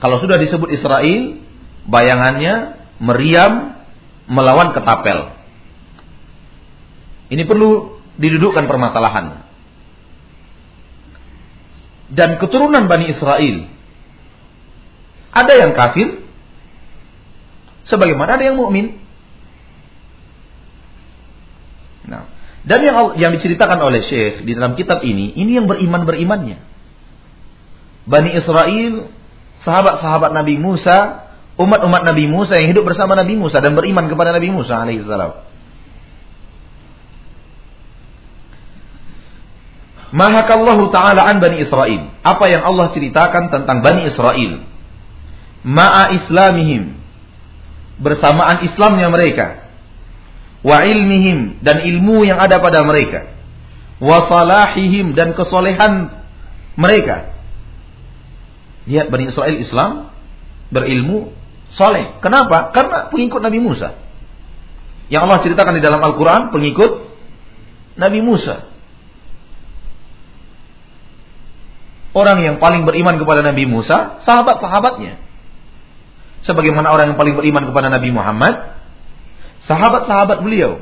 Kalau 0.00 0.16
sudah 0.20 0.40
disebut 0.40 0.72
Israel, 0.72 1.40
bayangannya 1.88 2.80
meriam 3.00 3.76
melawan 4.28 4.72
ketapel. 4.72 5.35
Ini 7.32 7.42
perlu 7.44 8.00
didudukkan 8.16 8.64
permasalahan. 8.70 9.46
Dan 12.10 12.38
keturunan 12.38 12.86
Bani 12.86 13.10
Israel. 13.10 13.66
Ada 15.34 15.52
yang 15.58 15.72
kafir, 15.74 16.26
Sebagaimana 17.86 18.34
ada 18.38 18.44
yang 18.44 18.58
mukmin. 18.58 18.98
Nah, 22.06 22.26
Dan 22.66 22.82
yang 22.82 23.14
yang 23.14 23.30
diceritakan 23.38 23.78
oleh 23.78 24.02
Syekh 24.10 24.42
di 24.42 24.58
dalam 24.58 24.74
kitab 24.74 25.06
ini, 25.06 25.38
ini 25.38 25.54
yang 25.54 25.70
beriman-berimannya. 25.70 26.58
Bani 28.10 28.30
Israel, 28.34 29.10
sahabat-sahabat 29.62 30.34
Nabi 30.34 30.58
Musa, 30.58 31.30
umat-umat 31.58 32.02
Nabi 32.02 32.26
Musa 32.26 32.58
yang 32.58 32.74
hidup 32.74 32.90
bersama 32.90 33.14
Nabi 33.14 33.38
Musa 33.38 33.62
dan 33.62 33.78
beriman 33.78 34.10
kepada 34.10 34.34
Nabi 34.34 34.50
Musa 34.50 34.82
alaihissalam. 34.82 35.45
Mahakallahu 40.16 40.88
ta'ala 40.96 41.28
an 41.28 41.44
Bani 41.44 41.60
Israel. 41.60 42.08
Apa 42.24 42.48
yang 42.48 42.64
Allah 42.64 42.88
ceritakan 42.96 43.52
tentang 43.52 43.84
Bani 43.84 44.08
Israel. 44.08 44.64
Ma'a 45.60 46.16
islamihim. 46.16 46.96
Bersamaan 48.00 48.64
Islamnya 48.64 49.08
mereka 49.12 49.66
wa 50.66 50.82
ilmihim 50.82 51.62
dan 51.62 51.86
ilmu 51.86 52.26
yang 52.26 52.42
ada 52.42 52.58
pada 52.58 52.82
mereka 52.82 53.30
wa 54.02 54.26
salahihim 54.26 55.14
dan 55.14 55.38
kesolehan 55.38 56.10
mereka 56.74 57.38
lihat 58.90 59.06
Bani 59.08 59.30
Israel 59.30 59.56
Islam 59.62 59.90
berilmu 60.74 61.30
soleh 61.78 62.18
kenapa? 62.18 62.74
karena 62.74 63.06
pengikut 63.14 63.38
Nabi 63.38 63.62
Musa 63.62 63.94
yang 65.06 65.30
Allah 65.30 65.46
ceritakan 65.46 65.78
di 65.78 65.82
dalam 65.86 66.02
Al-Quran 66.02 66.50
pengikut 66.50 67.14
Nabi 67.94 68.20
Musa 68.26 68.66
orang 72.16 72.40
yang 72.40 72.56
paling 72.56 72.88
beriman 72.88 73.20
kepada 73.20 73.44
Nabi 73.44 73.68
Musa 73.68 74.24
sahabat-sahabatnya. 74.24 75.20
Sebagaimana 76.48 76.88
orang 76.88 77.12
yang 77.12 77.18
paling 77.20 77.36
beriman 77.36 77.68
kepada 77.68 77.92
Nabi 77.92 78.08
Muhammad 78.08 78.72
sahabat-sahabat 79.68 80.40
beliau 80.40 80.80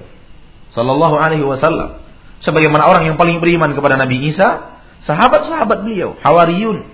sallallahu 0.78 1.18
alaihi 1.18 1.42
wasallam. 1.42 1.98
Sebagaimana 2.46 2.86
orang 2.86 3.10
yang 3.10 3.16
paling 3.18 3.42
beriman 3.42 3.74
kepada 3.74 3.98
Nabi 3.98 4.30
Isa 4.30 4.78
sahabat-sahabat 5.10 5.82
beliau 5.82 6.14
hawariyun. 6.22 6.86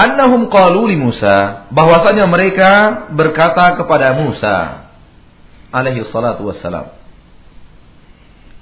Annahum 0.00 0.48
qalu 0.48 0.96
Musa 0.96 1.68
bahwasanya 1.76 2.24
mereka 2.24 3.04
berkata 3.12 3.76
kepada 3.76 4.16
Musa 4.16 4.88
alaihi 5.68 6.08
salatu 6.08 6.48
wassalam 6.48 6.99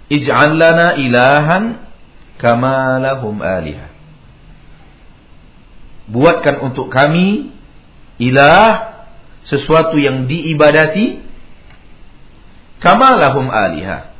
ij'al 0.08 0.56
lana 0.56 0.96
ilahan 0.96 1.84
kama 2.40 3.00
lahum 3.00 3.40
alihah 3.44 3.88
buatkan 6.08 6.64
untuk 6.64 6.88
kami 6.88 7.52
ilah 8.16 8.96
sesuatu 9.46 9.96
yang 10.00 10.26
diibadati 10.26 11.20
kama 12.80 13.18
lahum 13.18 13.48
aliha. 13.52 14.16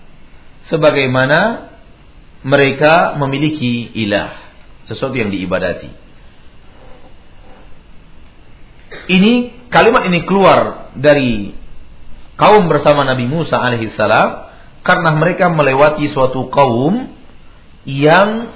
Sebagaimana 0.69 1.71
mereka 2.45 3.17
memiliki 3.17 3.89
ilah 3.97 4.37
sesuatu 4.87 5.17
yang 5.17 5.33
diibadati. 5.33 5.91
Ini 9.09 9.33
kalimat 9.73 10.05
ini 10.09 10.25
keluar 10.29 10.93
dari 10.97 11.57
kaum 12.37 12.69
bersama 12.69 13.05
Nabi 13.05 13.25
Musa 13.29 13.57
alaihissalam 13.57 14.48
karena 14.83 15.11
mereka 15.15 15.51
melewati 15.51 16.09
suatu 16.11 16.49
kaum 16.49 17.13
yang 17.89 18.53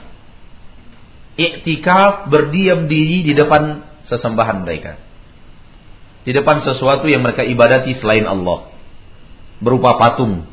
iktikaf 1.37 2.29
berdiam 2.29 2.87
diri 2.87 3.25
di 3.25 3.33
depan 3.33 3.85
sesembahan 4.09 4.65
mereka. 4.65 5.01
Di 6.23 6.31
depan 6.31 6.63
sesuatu 6.63 7.11
yang 7.11 7.27
mereka 7.27 7.43
ibadati 7.43 7.99
selain 7.99 8.29
Allah. 8.29 8.71
Berupa 9.59 9.99
patung. 9.99 10.47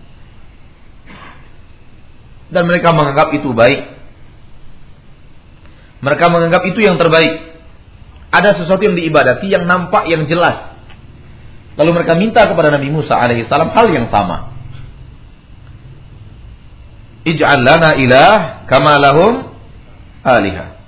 Dan 2.49 2.65
mereka 2.65 2.89
menganggap 2.89 3.29
itu 3.38 3.53
baik. 3.53 3.82
Mereka 6.01 6.25
menganggap 6.32 6.63
itu 6.65 6.79
yang 6.82 6.97
terbaik. 6.97 7.53
Ada 8.34 8.62
sesuatu 8.62 8.82
yang 8.82 8.97
diibadati 8.97 9.45
yang 9.49 9.69
nampak 9.69 10.10
yang 10.10 10.25
jelas. 10.25 10.77
Lalu 11.77 12.01
mereka 12.01 12.13
minta 12.17 12.43
kepada 12.49 12.73
Nabi 12.73 12.89
Musa 12.89 13.13
alaihissalam 13.13 13.69
hal 13.71 13.88
yang 13.93 14.08
sama. 14.10 14.59
Ij'al 17.35 17.61
lana 17.61 17.99
ilah 17.99 18.65
kama 18.65 18.97
lahum 18.97 19.49
alihah. 20.23 20.79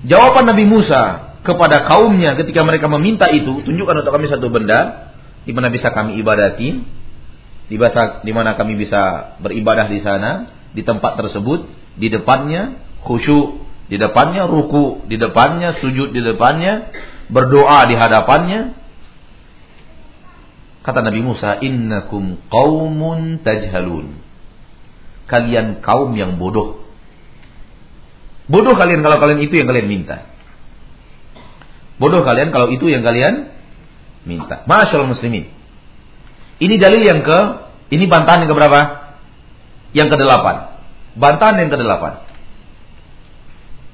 Jawaban 0.00 0.48
Nabi 0.48 0.64
Musa 0.64 1.36
kepada 1.44 1.84
kaumnya 1.84 2.36
ketika 2.40 2.64
mereka 2.64 2.88
meminta 2.88 3.28
itu, 3.28 3.64
tunjukkan 3.64 4.04
untuk 4.04 4.12
kami 4.12 4.26
satu 4.32 4.48
benda 4.48 5.12
di 5.44 5.52
mana 5.52 5.68
bisa 5.72 5.92
kami 5.92 6.20
ibadati, 6.20 6.68
di 7.68 7.76
bahasa 7.76 8.24
di 8.24 8.32
mana 8.32 8.56
kami 8.56 8.76
bisa 8.76 9.36
beribadah 9.40 9.88
di 9.88 10.00
sana, 10.00 10.52
di 10.72 10.82
tempat 10.84 11.20
tersebut, 11.20 11.68
di 11.96 12.08
depannya 12.08 12.80
khusyuk, 13.04 13.60
di 13.88 13.96
depannya 13.96 14.48
ruku, 14.48 15.04
di 15.08 15.16
depannya 15.20 15.80
sujud, 15.82 16.12
di 16.16 16.20
depannya 16.22 16.92
berdoa 17.28 17.86
di 17.90 17.94
hadapannya. 17.96 18.60
Kata 20.80 21.04
Nabi 21.04 21.20
Musa, 21.20 21.60
"Innakum 21.60 22.40
qaumun 22.48 23.44
tajhalun." 23.44 24.30
kalian 25.30 25.78
kaum 25.78 26.10
yang 26.18 26.42
bodoh. 26.42 26.82
Bodoh 28.50 28.74
kalian 28.74 29.06
kalau 29.06 29.22
kalian 29.22 29.46
itu 29.46 29.54
yang 29.62 29.70
kalian 29.70 29.86
minta. 29.86 30.26
Bodoh 32.02 32.26
kalian 32.26 32.50
kalau 32.50 32.74
itu 32.74 32.90
yang 32.90 33.06
kalian 33.06 33.54
minta. 34.26 34.66
Masyaallah 34.66 35.14
muslimin. 35.14 35.54
Ini 36.58 36.74
dalil 36.82 37.06
yang 37.06 37.22
ke, 37.22 37.38
ini 37.94 38.10
bantahan 38.10 38.42
yang 38.42 38.50
ke 38.50 38.58
berapa? 38.58 38.80
Yang 39.94 40.08
ke 40.10 40.16
delapan. 40.18 40.56
Bantahan 41.14 41.56
yang 41.62 41.70
ke 41.70 41.78
delapan. 41.78 42.26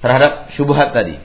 Terhadap 0.01 0.57
syubhat 0.57 0.96
tadi. 0.96 1.20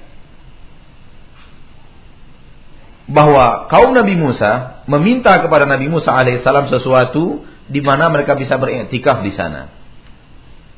Bahwa 3.11 3.67
kaum 3.67 3.91
Nabi 3.91 4.15
Musa 4.15 4.83
meminta 4.87 5.35
kepada 5.43 5.67
Nabi 5.67 5.91
Musa 5.91 6.15
alaihissalam 6.15 6.71
sesuatu 6.71 7.43
di 7.67 7.83
mana 7.83 8.07
mereka 8.07 8.39
bisa 8.39 8.55
beriktikaf 8.55 9.19
di 9.19 9.35
sana 9.35 9.81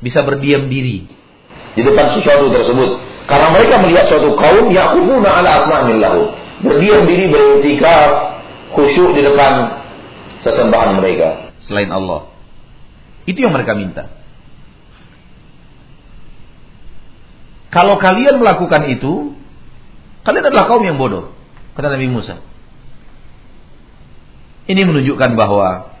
bisa 0.04 0.20
berdiam 0.20 0.68
diri 0.68 1.08
di 1.74 1.82
depan 1.82 2.20
sesuatu 2.20 2.52
tersebut. 2.52 2.90
Karena 3.24 3.48
mereka 3.56 3.80
melihat 3.80 4.04
suatu 4.12 4.36
kaum 4.36 4.68
yang 4.68 5.00
yakufuna 5.00 5.40
ala 5.40 5.64
asma'illahu. 5.64 6.20
Berdiam 6.60 7.08
diri 7.08 7.32
berintikaf 7.32 8.36
khusyuk 8.76 9.16
di 9.16 9.24
depan 9.24 9.80
sesembahan 10.44 11.00
mereka 11.00 11.56
selain 11.64 11.88
Allah. 11.88 12.28
Itu 13.24 13.40
yang 13.40 13.56
mereka 13.56 13.72
minta. 13.72 14.12
Kalau 17.72 17.98
kalian 17.98 18.38
melakukan 18.38 18.86
itu, 18.92 19.34
kalian 20.22 20.44
adalah 20.46 20.68
kaum 20.70 20.84
yang 20.84 21.00
bodoh, 21.00 21.34
kata 21.74 21.86
Nabi 21.90 22.08
Musa. 22.10 22.40
Ini 24.64 24.80
menunjukkan 24.88 25.30
bahwa 25.36 25.92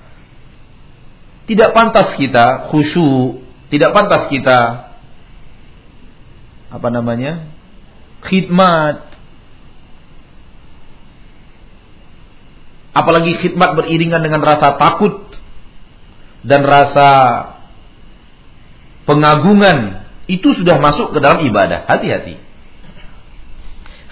tidak 1.44 1.76
pantas 1.76 2.16
kita 2.16 2.72
khusyuk 2.72 3.44
tidak 3.68 3.90
pantas 3.90 4.30
kita 4.30 4.58
apa 6.70 6.88
namanya? 6.94 7.50
khidmat 8.24 9.04
apalagi 12.96 13.36
khidmat 13.42 13.76
beriringan 13.76 14.22
dengan 14.24 14.40
rasa 14.40 14.80
takut 14.80 15.28
dan 16.46 16.64
rasa 16.64 17.08
pengagungan 19.04 20.06
itu 20.24 20.56
sudah 20.56 20.80
masuk 20.80 21.12
ke 21.12 21.18
dalam 21.20 21.44
ibadah. 21.44 21.84
Hati-hati. 21.84 22.40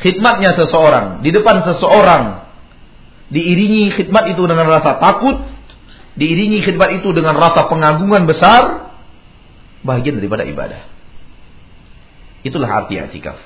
Khidmatnya 0.02 0.58
seseorang 0.58 1.22
di 1.22 1.30
depan 1.30 1.62
seseorang 1.62 2.42
diiringi 3.30 3.94
khidmat 3.94 4.34
itu 4.34 4.42
dengan 4.50 4.66
rasa 4.66 4.98
takut, 4.98 5.46
diiringi 6.18 6.58
khidmat 6.66 6.98
itu 6.98 7.14
dengan 7.14 7.38
rasa 7.38 7.70
pengagungan 7.70 8.26
besar, 8.26 8.92
bagian 9.86 10.18
daripada 10.18 10.42
ibadah. 10.42 10.90
Itulah 12.42 12.82
arti 12.82 12.98
i'tikaf. 12.98 13.38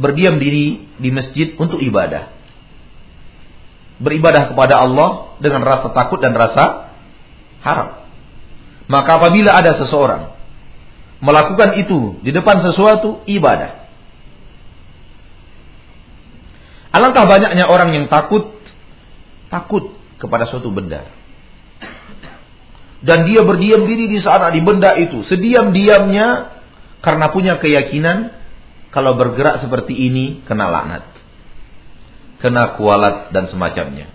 Berdiam 0.00 0.40
diri 0.40 0.88
di 0.96 1.10
masjid 1.12 1.52
untuk 1.60 1.84
ibadah. 1.84 2.32
Beribadah 4.00 4.48
kepada 4.48 4.80
Allah 4.80 5.36
dengan 5.44 5.60
rasa 5.60 5.92
takut 5.92 6.22
dan 6.24 6.32
rasa 6.32 6.94
harap. 7.60 8.08
Maka 8.88 9.10
apabila 9.20 9.52
ada 9.52 9.76
seseorang 9.76 10.37
melakukan 11.18 11.78
itu 11.80 12.20
di 12.22 12.30
depan 12.30 12.62
sesuatu 12.62 13.22
ibadah. 13.26 13.86
Alangkah 16.94 17.28
banyaknya 17.28 17.68
orang 17.68 17.92
yang 17.92 18.06
takut 18.08 18.56
takut 19.52 19.92
kepada 20.18 20.48
suatu 20.48 20.72
benda 20.72 21.04
dan 23.04 23.28
dia 23.28 23.46
berdiam 23.46 23.86
diri 23.86 24.10
di 24.10 24.18
sana 24.18 24.50
di 24.50 24.58
benda 24.58 24.98
itu. 24.98 25.22
Sediam-diamnya 25.28 26.58
Karena 26.98 27.30
punya 27.30 27.62
keyakinan 27.62 28.34
kalau 28.90 29.14
bergerak 29.14 29.62
seperti 29.62 29.94
ini 29.94 30.42
kena 30.44 30.66
laknat. 30.66 31.04
Kena 32.42 32.74
kualat 32.78 33.30
dan 33.34 33.50
semacamnya. 33.50 34.10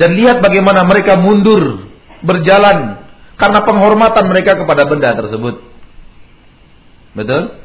Dan 0.00 0.16
lihat 0.16 0.40
bagaimana 0.40 0.84
mereka 0.88 1.20
mundur 1.20 1.92
berjalan 2.24 3.04
karena 3.36 3.60
penghormatan 3.64 4.24
mereka 4.28 4.56
kepada 4.56 4.88
benda 4.88 5.12
tersebut. 5.16 5.60
Betul? 7.14 7.58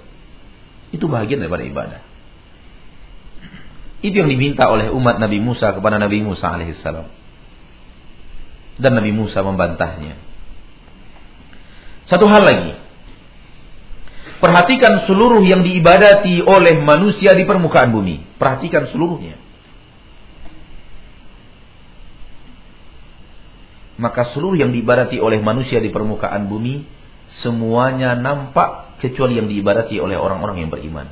Itu 0.96 1.06
bagian 1.06 1.42
daripada 1.42 1.64
ibadah. 1.66 2.02
Itu 4.06 4.22
yang 4.22 4.30
diminta 4.30 4.70
oleh 4.70 4.94
umat 4.94 5.18
Nabi 5.18 5.42
Musa 5.42 5.74
kepada 5.74 5.98
Nabi 5.98 6.22
Musa 6.22 6.46
alaihissalam. 6.54 7.10
Dan 8.78 8.92
Nabi 8.94 9.12
Musa 9.16 9.42
membantahnya. 9.42 10.20
Satu 12.06 12.30
hal 12.30 12.44
lagi. 12.46 12.74
Perhatikan 14.38 15.10
seluruh 15.10 15.42
yang 15.42 15.66
diibadati 15.66 16.44
oleh 16.44 16.78
manusia 16.84 17.34
di 17.34 17.50
permukaan 17.50 17.90
bumi. 17.90 18.22
Perhatikan 18.38 18.92
seluruhnya. 18.94 19.42
Maka 23.96 24.36
seluruh 24.36 24.60
yang 24.60 24.76
diibadati 24.76 25.18
oleh 25.24 25.40
manusia 25.40 25.80
di 25.80 25.88
permukaan 25.88 26.52
bumi 26.52 26.84
semuanya 27.42 28.14
nampak 28.20 28.85
kecuali 29.00 29.38
yang 29.40 29.48
diibadati 29.52 30.00
oleh 30.00 30.16
orang-orang 30.16 30.66
yang 30.66 30.72
beriman. 30.72 31.08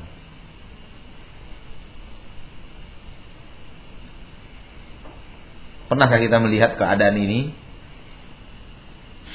Pernahkah 5.88 6.18
kita 6.18 6.36
melihat 6.40 6.74
keadaan 6.80 7.16
ini? 7.20 7.52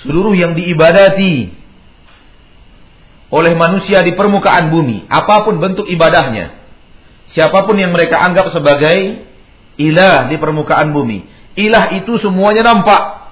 Seluruh 0.01 0.33
yang 0.33 0.55
diibadati 0.55 1.51
oleh 3.29 3.53
manusia 3.53 4.01
di 4.01 4.17
permukaan 4.17 4.73
bumi, 4.73 5.05
apa 5.05 5.45
pun 5.45 5.61
bentuk 5.61 5.85
ibadahnya, 5.85 6.57
siapa 7.37 7.67
pun 7.69 7.77
yang 7.77 7.93
mereka 7.93 8.17
anggap 8.17 8.49
sebagai 8.49 9.21
ilah 9.77 10.25
di 10.27 10.35
permukaan 10.41 10.89
bumi, 10.91 11.29
ilah 11.53 11.93
itu 11.93 12.17
semuanya 12.17 12.65
nampak. 12.65 13.31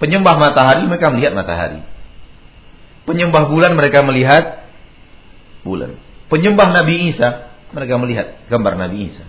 Penyembah 0.00 0.36
matahari 0.40 0.84
mereka 0.88 1.12
melihat 1.12 1.36
matahari. 1.36 1.80
Penyembah 3.06 3.46
bulan 3.48 3.78
mereka 3.78 4.02
melihat 4.02 4.66
bulan. 5.62 5.94
Penyembah 6.26 6.74
Nabi 6.74 7.14
Isa 7.14 7.46
mereka 7.74 7.98
melihat 7.98 8.26
gambar 8.48 8.72
Nabi 8.78 9.10
Isa. 9.10 9.24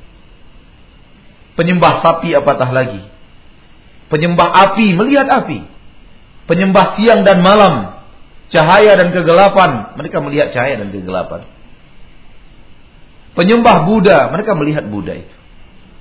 Penyembah 1.58 2.06
sapi 2.06 2.32
apatah 2.38 2.70
lagi. 2.70 3.02
Penyembah 4.14 4.50
api 4.72 4.94
melihat 4.94 5.26
api. 5.26 5.66
Penyembah 6.46 6.96
siang 6.96 7.26
dan 7.26 7.42
malam. 7.42 7.98
Cahaya 8.54 8.96
dan 8.96 9.12
kegelapan. 9.12 10.00
Mereka 10.00 10.18
melihat 10.24 10.54
cahaya 10.56 10.80
dan 10.80 10.94
kegelapan. 10.94 11.44
Penyembah 13.36 13.84
Buddha. 13.84 14.32
Mereka 14.32 14.56
melihat 14.56 14.86
Buddha 14.88 15.18
itu. 15.18 15.36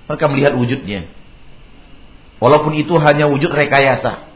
Mereka 0.07 0.25
melihat 0.31 0.53
wujudnya. 0.55 1.11
Walaupun 2.39 2.79
itu 2.79 2.95
hanya 3.01 3.27
wujud 3.27 3.51
rekayasa. 3.51 4.29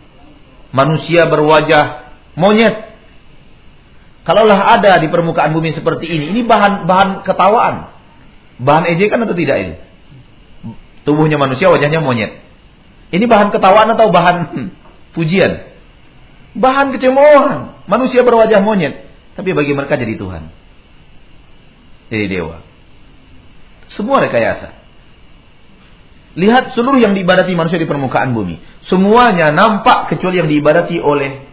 Manusia 0.75 1.31
berwajah 1.31 2.11
monyet. 2.35 2.90
Kalaulah 4.21 4.77
ada 4.77 5.01
di 5.01 5.09
permukaan 5.09 5.57
bumi 5.57 5.73
seperti 5.73 6.05
ini. 6.05 6.25
Ini 6.37 6.41
bahan 6.45 6.85
bahan 6.85 7.09
ketawaan. 7.25 7.89
Bahan 8.61 8.85
ejekan 8.93 9.25
atau 9.25 9.33
tidak 9.33 9.57
ini? 9.57 9.75
Tubuhnya 11.09 11.41
manusia, 11.41 11.73
wajahnya 11.73 12.05
monyet. 12.05 12.37
Ini 13.11 13.25
bahan 13.25 13.49
ketawaan 13.49 13.89
atau 13.97 14.13
bahan 14.13 14.37
pujian? 15.17 15.73
Bahan 16.53 16.93
kecemoohan. 16.93 17.89
Manusia 17.89 18.21
berwajah 18.21 18.61
monyet. 18.61 19.09
Tapi 19.35 19.57
bagi 19.57 19.73
mereka 19.73 19.97
jadi 19.97 20.15
Tuhan. 20.21 20.53
Jadi 22.13 22.27
dewa. 22.29 22.61
Semua 23.97 24.21
rekayasa. 24.21 24.77
Lihat 26.39 26.79
seluruh 26.79 27.03
yang 27.03 27.17
diibadati 27.17 27.57
manusia 27.59 27.81
di 27.81 27.91
permukaan 27.91 28.37
bumi. 28.37 28.63
Semuanya 28.87 29.51
nampak 29.51 30.15
kecuali 30.15 30.39
yang 30.39 30.47
diibadati 30.47 31.03
oleh 31.03 31.50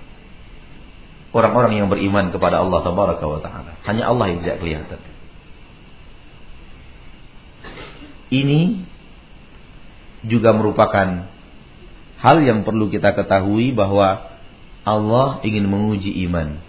orang-orang 1.36 1.80
yang 1.84 1.88
beriman 1.92 2.32
kepada 2.32 2.64
Allah 2.64 2.80
Taala. 2.84 3.72
Hanya 3.84 4.04
Allah 4.12 4.26
yang 4.32 4.40
tidak 4.44 4.58
kelihatan. 4.64 5.00
Ini 8.28 8.84
juga 10.28 10.52
merupakan 10.52 11.32
hal 12.20 12.38
yang 12.44 12.68
perlu 12.68 12.92
kita 12.92 13.16
ketahui 13.16 13.72
bahwa 13.72 14.36
Allah 14.84 15.40
ingin 15.44 15.68
menguji 15.68 16.12
iman. 16.28 16.60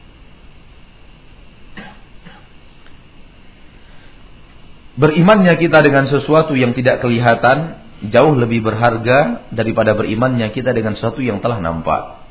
Berimannya 4.98 5.54
kita 5.62 5.78
dengan 5.86 6.10
sesuatu 6.10 6.58
yang 6.58 6.74
tidak 6.74 6.98
kelihatan 6.98 7.78
jauh 8.10 8.34
lebih 8.34 8.66
berharga 8.66 9.46
daripada 9.54 9.94
berimannya 9.94 10.50
kita 10.50 10.74
dengan 10.74 10.98
sesuatu 10.98 11.22
yang 11.22 11.38
telah 11.38 11.62
nampak. 11.62 12.27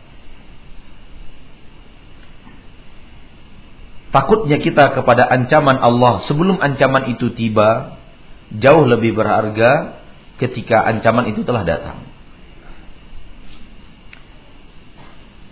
Takutnya 4.17 4.57
kita 4.57 4.97
kepada 4.97 5.29
ancaman 5.29 5.77
Allah 5.77 6.25
sebelum 6.25 6.57
ancaman 6.57 7.13
itu 7.13 7.29
tiba 7.37 8.01
jauh 8.49 8.89
lebih 8.89 9.13
berharga 9.13 10.01
ketika 10.41 10.89
ancaman 10.89 11.29
itu 11.29 11.45
telah 11.45 11.61
datang. 11.61 12.01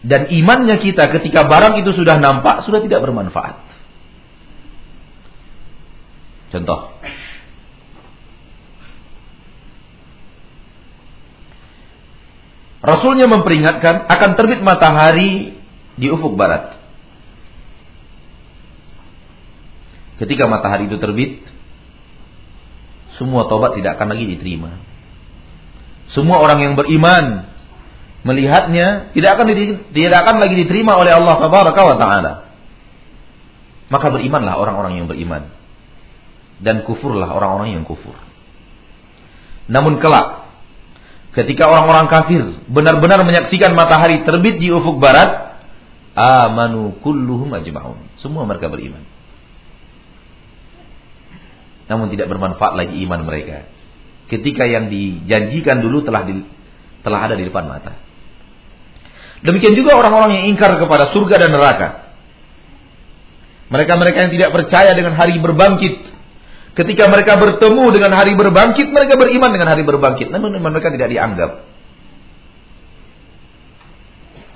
Dan 0.01 0.33
imannya 0.33 0.81
kita 0.81 1.13
ketika 1.13 1.45
barang 1.45 1.85
itu 1.85 1.93
sudah 1.93 2.17
nampak 2.17 2.65
sudah 2.65 2.81
tidak 2.81 3.05
bermanfaat. 3.05 3.61
Contoh. 6.49 6.89
Rasulnya 12.81 13.29
memperingatkan 13.29 14.09
akan 14.09 14.31
terbit 14.33 14.65
matahari 14.65 15.53
di 16.01 16.09
ufuk 16.09 16.33
barat. 16.33 16.74
Ketika 20.15 20.47
matahari 20.47 20.87
itu 20.87 20.95
terbit, 20.95 21.43
semua 23.19 23.47
tobat 23.51 23.75
tidak 23.75 23.99
akan 23.99 24.15
lagi 24.15 24.25
diterima. 24.35 24.79
Semua 26.11 26.39
orang 26.39 26.59
yang 26.63 26.73
beriman 26.79 27.51
melihatnya 28.23 29.11
tidak 29.11 29.35
akan 29.35 29.45
tidak 29.91 30.19
akan 30.23 30.35
lagi 30.39 30.55
diterima 30.55 30.95
oleh 30.95 31.11
Allah 31.11 31.35
taala. 31.99 32.33
Maka 33.91 34.07
berimanlah 34.09 34.55
orang-orang 34.55 35.03
yang 35.03 35.07
beriman 35.11 35.51
dan 36.63 36.87
kufurlah 36.87 37.27
orang-orang 37.31 37.75
yang 37.75 37.83
kufur. 37.83 38.15
Namun 39.67 39.99
kelak 39.99 40.47
ketika 41.35 41.67
orang-orang 41.67 42.07
kafir 42.07 42.43
benar-benar 42.71 43.19
menyaksikan 43.27 43.75
matahari 43.75 44.23
terbit 44.23 44.63
di 44.63 44.71
ufuk 44.71 44.95
barat, 44.95 45.59
amanu 46.15 46.95
kulluhum 47.03 47.51
ajma'un. 47.51 47.99
Semua 48.23 48.47
mereka 48.47 48.71
beriman 48.71 49.14
namun 51.85 52.09
tidak 52.09 52.27
bermanfaat 52.29 52.73
lagi 52.73 52.95
iman 53.05 53.21
mereka. 53.25 53.69
Ketika 54.25 54.65
yang 54.65 54.89
dijanjikan 54.89 55.85
dulu 55.85 56.01
telah 56.01 56.25
di, 56.25 56.41
telah 57.05 57.19
ada 57.29 57.37
di 57.37 57.45
depan 57.45 57.69
mata. 57.69 57.93
Demikian 59.45 59.77
juga 59.77 59.93
orang-orang 59.93 60.41
yang 60.41 60.45
ingkar 60.49 60.73
kepada 60.81 61.13
surga 61.13 61.35
dan 61.37 61.53
neraka. 61.53 61.87
Mereka-mereka 63.69 64.17
yang 64.25 64.31
tidak 64.33 64.49
percaya 64.53 64.97
dengan 64.97 65.13
hari 65.13 65.37
berbangkit. 65.37 66.13
Ketika 66.75 67.07
mereka 67.07 67.37
bertemu 67.37 67.85
dengan 67.93 68.11
hari 68.17 68.33
berbangkit, 68.33 68.89
mereka 68.89 69.13
beriman 69.15 69.53
dengan 69.53 69.69
hari 69.69 69.85
berbangkit. 69.85 70.33
Namun 70.33 70.57
iman 70.57 70.71
mereka 70.73 70.89
tidak 70.89 71.13
dianggap. 71.13 71.51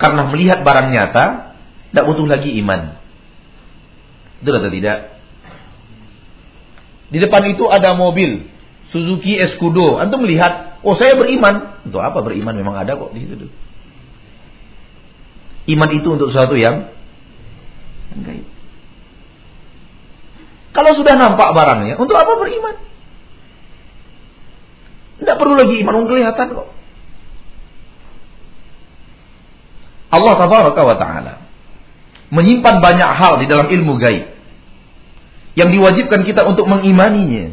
Karena 0.00 0.22
melihat 0.32 0.64
barang 0.66 0.88
nyata, 0.90 1.24
tidak 1.92 2.04
butuh 2.10 2.26
lagi 2.26 2.50
iman. 2.58 2.96
Betul 4.40 4.54
atau 4.58 4.72
tidak? 4.72 5.19
Di 7.10 7.18
depan 7.18 7.42
itu 7.50 7.66
ada 7.66 7.98
mobil 7.98 8.46
Suzuki 8.94 9.38
Escudo. 9.38 9.98
Antum 9.98 10.22
melihat, 10.22 10.78
oh 10.86 10.94
saya 10.94 11.18
beriman. 11.18 11.82
Untuk 11.86 12.02
apa 12.02 12.22
beriman? 12.22 12.54
Memang 12.54 12.78
ada 12.78 12.94
kok 12.94 13.10
di 13.14 13.26
situ. 13.26 13.50
Iman 15.70 15.90
itu 15.94 16.08
untuk 16.10 16.30
sesuatu 16.30 16.54
yang 16.58 16.90
enggak. 18.14 18.46
Kalau 20.70 20.94
sudah 20.94 21.18
nampak 21.18 21.50
barangnya, 21.50 21.98
untuk 21.98 22.14
apa 22.14 22.38
beriman? 22.38 22.78
Tidak 25.18 25.36
perlu 25.36 25.54
lagi 25.58 25.82
iman, 25.82 26.06
kelihatan 26.06 26.46
kok. 26.54 26.68
Allah 30.10 30.34
Taala 30.98 31.34
menyimpan 32.30 32.76
banyak 32.82 33.10
hal 33.14 33.42
di 33.42 33.46
dalam 33.46 33.70
ilmu 33.70 33.98
gaib 33.98 34.39
yang 35.60 35.68
diwajibkan 35.68 36.24
kita 36.24 36.48
untuk 36.48 36.64
mengimaninya. 36.64 37.52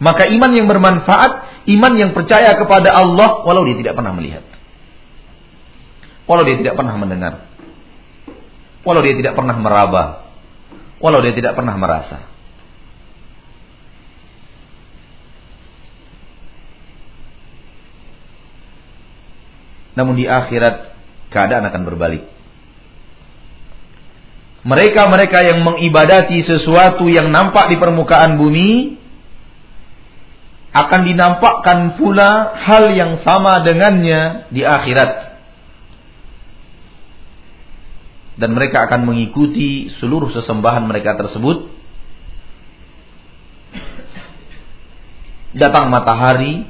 Maka 0.00 0.24
iman 0.32 0.50
yang 0.56 0.64
bermanfaat, 0.64 1.64
iman 1.68 1.92
yang 2.00 2.16
percaya 2.16 2.56
kepada 2.56 2.96
Allah 2.96 3.44
walau 3.44 3.68
dia 3.68 3.76
tidak 3.76 4.00
pernah 4.00 4.16
melihat. 4.16 4.40
Walau 6.24 6.48
dia 6.48 6.56
tidak 6.56 6.80
pernah 6.80 6.96
mendengar. 6.96 7.44
Walau 8.80 9.04
dia 9.04 9.12
tidak 9.12 9.36
pernah 9.36 9.60
meraba. 9.60 10.32
Walau 10.96 11.20
dia 11.20 11.36
tidak 11.36 11.52
pernah 11.52 11.76
merasa. 11.76 12.24
Namun 20.00 20.16
di 20.16 20.24
akhirat 20.24 20.96
keadaan 21.28 21.68
akan 21.68 21.82
berbalik. 21.84 22.39
Mereka-mereka 24.60 25.40
yang 25.40 25.64
mengibadati 25.64 26.44
sesuatu 26.44 27.08
yang 27.08 27.32
nampak 27.32 27.72
di 27.72 27.80
permukaan 27.80 28.36
bumi 28.36 29.00
akan 30.70 31.00
dinampakkan 31.02 31.96
pula 31.96 32.54
hal 32.60 32.92
yang 32.92 33.24
sama 33.24 33.64
dengannya 33.64 34.52
di 34.52 34.60
akhirat. 34.60 35.32
Dan 38.36 38.56
mereka 38.56 38.88
akan 38.88 39.08
mengikuti 39.08 39.88
seluruh 40.00 40.32
sesembahan 40.32 40.84
mereka 40.84 41.16
tersebut. 41.16 41.72
Datang 45.56 45.90
matahari, 45.90 46.68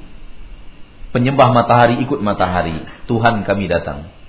penyembah 1.11 1.53
matahari 1.53 2.01
ikut 2.07 2.23
matahari. 2.23 2.81
Tuhan 3.07 3.43
kami 3.45 3.67
datang. 3.67 4.20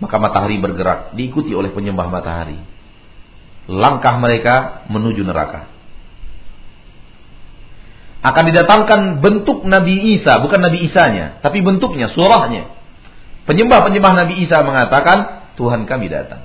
Maka 0.00 0.16
matahari 0.16 0.56
bergerak, 0.56 1.12
diikuti 1.12 1.52
oleh 1.52 1.70
penyembah 1.70 2.08
matahari. 2.08 2.56
Langkah 3.68 4.16
mereka 4.16 4.88
menuju 4.88 5.22
neraka 5.22 5.70
akan 8.20 8.44
didatangkan 8.52 9.00
bentuk 9.24 9.64
Nabi 9.64 10.20
Isa, 10.20 10.44
bukan 10.44 10.60
Nabi 10.60 10.84
Isanya, 10.92 11.40
tapi 11.40 11.64
bentuknya, 11.64 12.12
surahnya. 12.12 12.68
Penyembah-penyembah 13.48 14.12
Nabi 14.12 14.44
Isa 14.44 14.60
mengatakan, 14.60 15.48
Tuhan 15.56 15.88
kami 15.88 16.12
datang. 16.12 16.44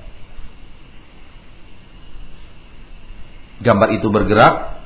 Gambar 3.59 3.89
itu 3.99 4.07
bergerak, 4.07 4.79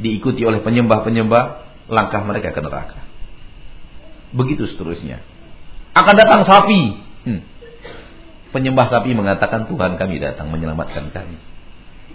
diikuti 0.00 0.48
oleh 0.48 0.64
penyembah-penyembah, 0.64 1.44
langkah 1.92 2.24
mereka 2.24 2.56
ke 2.56 2.60
neraka. 2.64 3.04
Begitu 4.32 4.72
seterusnya. 4.72 5.20
Akan 5.92 6.16
datang 6.16 6.48
sapi. 6.48 7.04
Hmm. 7.26 7.42
Penyembah 8.54 8.86
sapi 8.88 9.12
mengatakan 9.12 9.66
Tuhan 9.66 9.98
kami 9.98 10.22
datang 10.22 10.48
menyelamatkan 10.48 11.10
kami. 11.10 11.36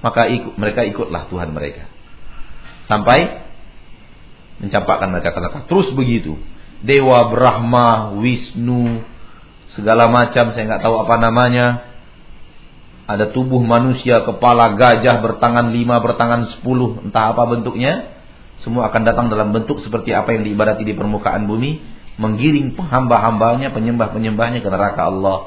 Maka 0.01 0.31
ikut, 0.31 0.57
mereka 0.57 0.81
ikutlah 0.87 1.29
Tuhan 1.29 1.53
mereka. 1.53 1.85
Sampai 2.89 3.45
mencampakkan 4.57 5.13
mereka 5.13 5.35
neraka. 5.37 5.69
Terus 5.69 5.93
begitu. 5.93 6.39
Dewa 6.81 7.29
Brahma, 7.29 8.17
Wisnu, 8.17 9.05
segala 9.77 10.09
macam 10.09 10.55
saya 10.55 10.65
nggak 10.65 10.81
tahu 10.81 10.95
apa 10.97 11.15
namanya. 11.21 11.67
Ada 13.05 13.35
tubuh 13.35 13.61
manusia, 13.61 14.23
kepala 14.23 14.73
gajah 14.79 15.19
bertangan 15.19 15.69
lima, 15.75 15.99
bertangan 15.99 16.57
sepuluh, 16.57 17.03
entah 17.05 17.35
apa 17.35 17.43
bentuknya. 17.45 18.17
Semua 18.65 18.89
akan 18.89 19.01
datang 19.03 19.27
dalam 19.29 19.51
bentuk 19.51 19.81
seperti 19.81 20.13
apa 20.13 20.33
yang 20.33 20.45
diibadati 20.45 20.85
di 20.85 20.93
permukaan 20.93 21.45
bumi. 21.45 22.00
Menggiring 22.19 22.75
hamba-hambanya, 22.75 23.71
penyembah-penyembahnya 23.71 24.59
ke 24.59 24.69
neraka 24.71 25.01
Allah. 25.07 25.37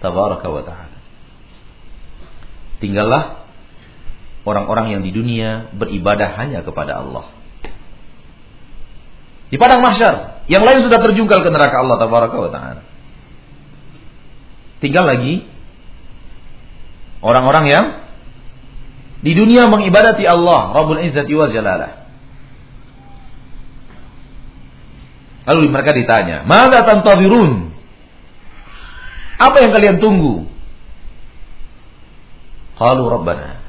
Tabaraka 0.00 0.48
wa 0.48 0.62
ta'ala. 0.64 0.98
Tinggallah 2.80 3.44
orang-orang 4.48 4.96
yang 4.96 5.02
di 5.04 5.12
dunia 5.12 5.68
beribadah 5.76 6.32
hanya 6.40 6.64
kepada 6.64 7.04
Allah. 7.04 7.28
Di 9.50 9.56
padang 9.58 9.84
mahsyar. 9.84 10.46
Yang 10.46 10.62
lain 10.66 10.80
sudah 10.86 10.98
terjungkal 11.02 11.42
ke 11.42 11.50
neraka 11.50 11.76
Allah 11.82 11.96
tabaraka 11.98 12.36
wa 12.38 12.50
taala. 12.50 12.82
Tinggal 14.80 15.04
lagi 15.04 15.44
orang-orang 17.20 17.64
yang 17.68 17.86
di 19.20 19.36
dunia 19.36 19.68
mengibadati 19.68 20.24
Allah 20.24 20.72
Rabbul 20.72 21.04
Izzati 21.04 21.34
wa 21.36 21.52
Jalalah. 21.52 21.99
Lalu 25.48 25.72
mereka 25.72 25.96
ditanya, 25.96 26.44
"Mada 26.44 26.84
tantazirun?" 26.84 27.72
Apa 29.40 29.56
yang 29.64 29.72
kalian 29.72 29.96
tunggu? 30.04 30.44
Qalu 32.76 33.04
Rabbana. 33.08 33.60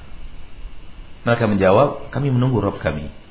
Mereka 1.23 1.47
menjawab, 1.47 2.11
kami 2.11 2.27
menunggu 2.27 2.59
Rabb 2.59 2.83
kami. 2.83 3.21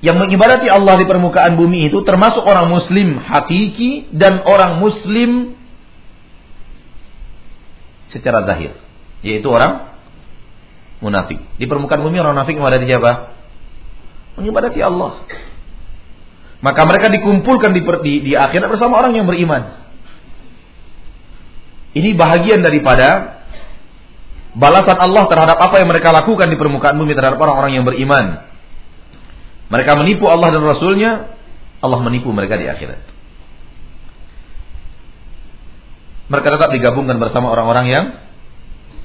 yang 0.00 0.16
mengibadati 0.16 0.64
Allah 0.68 0.96
di 0.96 1.04
permukaan 1.04 1.60
bumi 1.60 1.92
itu 1.92 2.00
termasuk 2.08 2.40
orang 2.40 2.72
muslim 2.72 3.20
hakiki 3.20 4.08
dan 4.16 4.40
orang 4.48 4.80
muslim 4.80 5.52
secara 8.08 8.48
zahir 8.48 8.72
yaitu 9.20 9.44
orang 9.52 9.92
munafik 11.04 11.44
di 11.60 11.68
permukaan 11.68 12.00
bumi 12.00 12.16
orang 12.16 12.32
munafik 12.32 12.56
mengibadati 12.56 12.88
siapa 12.88 13.12
mengibadati 14.38 14.80
Allah 14.84 15.24
maka 16.60 16.82
mereka 16.84 17.08
dikumpulkan 17.08 17.72
di, 17.72 17.80
di, 17.80 18.12
di 18.30 18.32
akhirat 18.36 18.68
bersama 18.68 19.00
orang 19.00 19.16
yang 19.16 19.24
beriman 19.24 19.80
ini 21.96 22.14
bahagian 22.14 22.62
daripada 22.62 23.40
balasan 24.54 24.98
Allah 24.98 25.24
terhadap 25.26 25.58
apa 25.58 25.82
yang 25.82 25.88
mereka 25.90 26.14
lakukan 26.14 26.46
di 26.50 26.58
permukaan 26.60 26.94
bumi 27.00 27.14
terhadap 27.16 27.38
orang-orang 27.40 27.80
yang 27.80 27.86
beriman 27.86 28.50
mereka 29.70 29.94
menipu 29.94 30.26
Allah 30.26 30.50
dan 30.50 30.66
Rasulnya, 30.66 31.30
Allah 31.78 31.98
menipu 32.02 32.34
mereka 32.34 32.58
di 32.58 32.66
akhirat. 32.66 33.06
Mereka 36.26 36.48
tetap 36.58 36.70
digabungkan 36.74 37.22
bersama 37.22 37.54
orang-orang 37.54 37.86
yang 37.86 38.06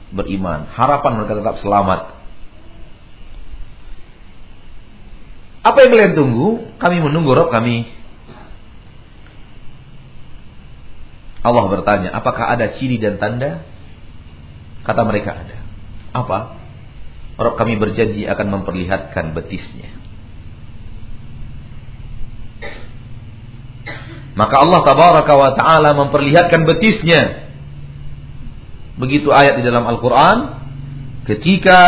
beriman. 0.09 0.65
Harapan 0.73 1.21
mereka 1.21 1.37
tetap 1.37 1.61
selamat. 1.61 2.17
Apa 5.65 5.77
yang 5.81 5.89
kalian 5.97 6.13
tunggu? 6.13 6.77
Kami 6.77 7.01
menunggu 7.01 7.33
Rob 7.33 7.49
kami. 7.49 7.89
Allah 11.41 11.65
bertanya, 11.69 12.09
apakah 12.13 12.53
ada 12.53 12.77
ciri 12.77 13.01
dan 13.01 13.17
tanda? 13.17 13.65
Kata 14.85 15.01
mereka 15.01 15.33
ada. 15.33 15.57
Apa? 16.13 16.61
Rob 17.41 17.57
kami 17.57 17.81
berjanji 17.81 18.29
akan 18.29 18.61
memperlihatkan 18.61 19.33
betisnya. 19.33 19.89
Maka 24.37 24.55
Allah 24.61 24.79
tabaraka 24.85 25.33
wa 25.33 25.51
taala 25.57 25.89
memperlihatkan 25.97 26.61
betisnya. 26.69 27.49
Begitu 29.01 29.33
ayat 29.33 29.59
di 29.59 29.63
dalam 29.65 29.89
Al-Qur'an 29.89 30.61
ketika 31.25 31.79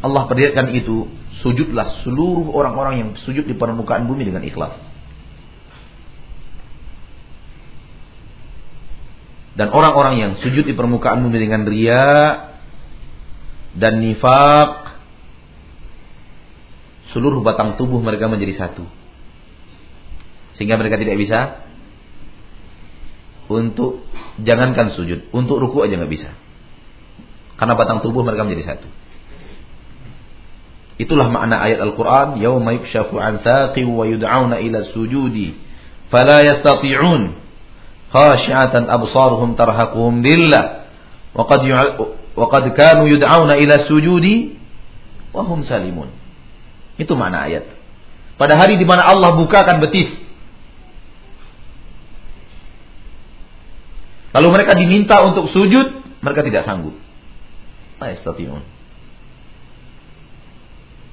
Allah 0.00 0.22
perlihatkan 0.26 0.72
itu, 0.72 1.19
sujudlah 1.40 2.04
seluruh 2.04 2.52
orang-orang 2.52 2.94
yang 3.00 3.10
sujud 3.24 3.48
di 3.48 3.56
permukaan 3.56 4.06
bumi 4.06 4.28
dengan 4.28 4.44
ikhlas. 4.44 4.76
Dan 9.56 9.68
orang-orang 9.74 10.14
yang 10.16 10.32
sujud 10.40 10.64
di 10.64 10.72
permukaan 10.72 11.20
bumi 11.26 11.38
dengan 11.42 11.68
ria 11.68 12.08
dan 13.76 14.00
nifak 14.00 14.96
seluruh 17.12 17.42
batang 17.42 17.74
tubuh 17.74 17.98
mereka 17.98 18.30
menjadi 18.30 18.56
satu 18.66 18.86
sehingga 20.60 20.76
mereka 20.76 21.00
tidak 21.00 21.16
bisa 21.16 21.64
untuk 23.50 24.04
jangankan 24.44 24.92
sujud, 24.92 25.32
untuk 25.32 25.56
ruku 25.56 25.82
aja 25.82 25.96
nggak 25.96 26.12
bisa. 26.12 26.30
Karena 27.56 27.74
batang 27.80 28.04
tubuh 28.04 28.20
mereka 28.20 28.44
menjadi 28.44 28.76
satu. 28.76 28.88
Itulah 31.00 31.32
makna 31.32 31.64
ayat 31.64 31.80
Al-Qur'an, 31.80 32.36
"Yauma 32.36 32.76
yukshafu 32.76 33.16
'an 33.16 33.40
saqi 33.40 33.88
wa 33.88 34.04
yud'auna 34.04 34.60
ila 34.60 34.92
sujudi, 34.92 35.56
fala 36.12 36.44
yastati'un." 36.44 37.40
Khashi'atan 38.12 38.84
absaruhum 38.90 39.56
tarhaquhum 39.56 40.20
billah. 40.20 40.84
Wa 41.32 41.48
qad 41.48 41.64
wa 42.36 42.46
qad 42.52 42.64
kanu 42.76 43.08
yud'auna 43.08 43.56
ila 43.56 43.88
sujudi 43.88 44.60
wa 45.32 45.46
hum 45.46 45.64
salimun. 45.64 46.12
Itu 47.00 47.16
makna 47.16 47.48
ayat. 47.48 47.64
Pada 48.36 48.60
hari 48.60 48.76
di 48.76 48.84
mana 48.84 49.08
Allah 49.08 49.40
bukakan 49.40 49.80
betis 49.80 50.10
Lalu 54.30 54.48
mereka 54.54 54.78
diminta 54.78 55.26
untuk 55.26 55.50
sujud, 55.50 56.06
mereka 56.22 56.46
tidak 56.46 56.62
sanggup. 56.62 56.94
Yastati'un. 57.98 58.62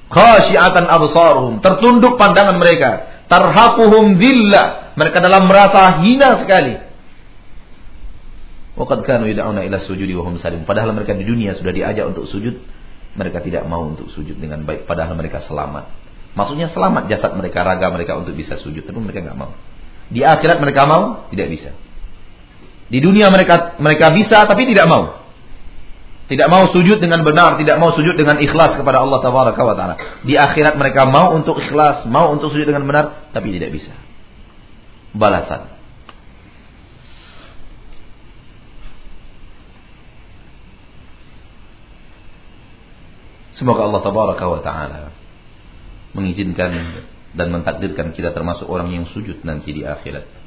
Khasyi'atan 0.08 0.88
absaruhum, 0.88 1.60
tertunduk 1.60 2.15
pandangan 2.15 2.56
mereka. 2.56 3.22
Tarhaquhum 3.28 4.15
dhillah, 4.15 4.96
mereka 4.96 5.20
dalam 5.20 5.52
merasa 5.52 6.00
hina 6.00 6.39
sekali. 6.39 6.80
Waqad 8.78 9.04
kanu 9.04 9.28
yad'una 9.28 9.67
ila 9.67 9.84
sujudi 9.84 10.15
wa 10.15 10.24
hum 10.24 10.39
salim. 10.39 10.63
Padahal 10.63 10.96
mereka 10.96 11.12
di 11.17 11.28
dunia 11.28 11.58
sudah 11.60 11.74
diajak 11.76 12.08
untuk 12.08 12.30
sujud, 12.30 12.56
mereka 13.17 13.43
tidak 13.43 13.65
mau 13.67 13.84
untuk 13.84 14.08
sujud 14.13 14.38
dengan 14.38 14.63
baik 14.63 14.88
padahal 14.88 15.17
mereka 15.17 15.43
selamat. 15.50 15.89
Maksudnya 16.38 16.70
selamat 16.70 17.10
jasad 17.10 17.34
mereka, 17.34 17.65
raga 17.65 17.89
mereka 17.89 18.15
untuk 18.15 18.38
bisa 18.38 18.62
sujud, 18.62 18.86
tapi 18.86 19.02
mereka 19.02 19.26
nggak 19.26 19.38
mau. 19.38 19.52
Di 20.08 20.22
akhirat 20.24 20.62
mereka 20.62 20.86
mau? 20.88 21.28
Tidak 21.34 21.48
bisa. 21.50 21.74
Di 22.88 23.04
dunia 23.04 23.28
mereka 23.28 23.76
mereka 23.84 24.15
bisa 24.15 24.48
tapi 24.48 24.63
tidak 24.70 24.88
mau. 24.88 25.27
Tidak 26.28 26.48
mau 26.52 26.68
sujud 26.76 27.00
dengan 27.00 27.24
benar, 27.24 27.56
tidak 27.56 27.80
mau 27.80 27.96
sujud 27.96 28.20
dengan 28.20 28.36
ikhlas 28.44 28.76
kepada 28.76 29.00
Allah 29.00 29.24
Tabaraka 29.24 29.62
wa 29.63 29.76
taala. 29.80 29.96
Di 30.28 30.36
akhirat 30.36 30.76
mereka 30.76 31.08
mau 31.08 31.32
untuk 31.32 31.56
ikhlas, 31.56 32.04
mau 32.04 32.36
untuk 32.36 32.52
sujud 32.52 32.68
dengan 32.68 32.84
benar, 32.84 33.32
tapi 33.32 33.56
tidak 33.56 33.72
bisa. 33.72 33.96
Balasan. 35.16 35.72
Semoga 43.56 43.88
Allah 43.88 44.02
Tabaraka 44.04 44.46
wa 44.52 44.62
taala 44.62 45.02
mengizinkan 46.12 46.72
dan 47.40 47.48
mentakdirkan 47.56 48.12
kita 48.12 48.36
termasuk 48.36 48.68
orang 48.68 48.92
yang 48.92 49.06
sujud 49.16 49.48
nanti 49.48 49.72
di 49.72 49.88
akhirat. 49.88 50.47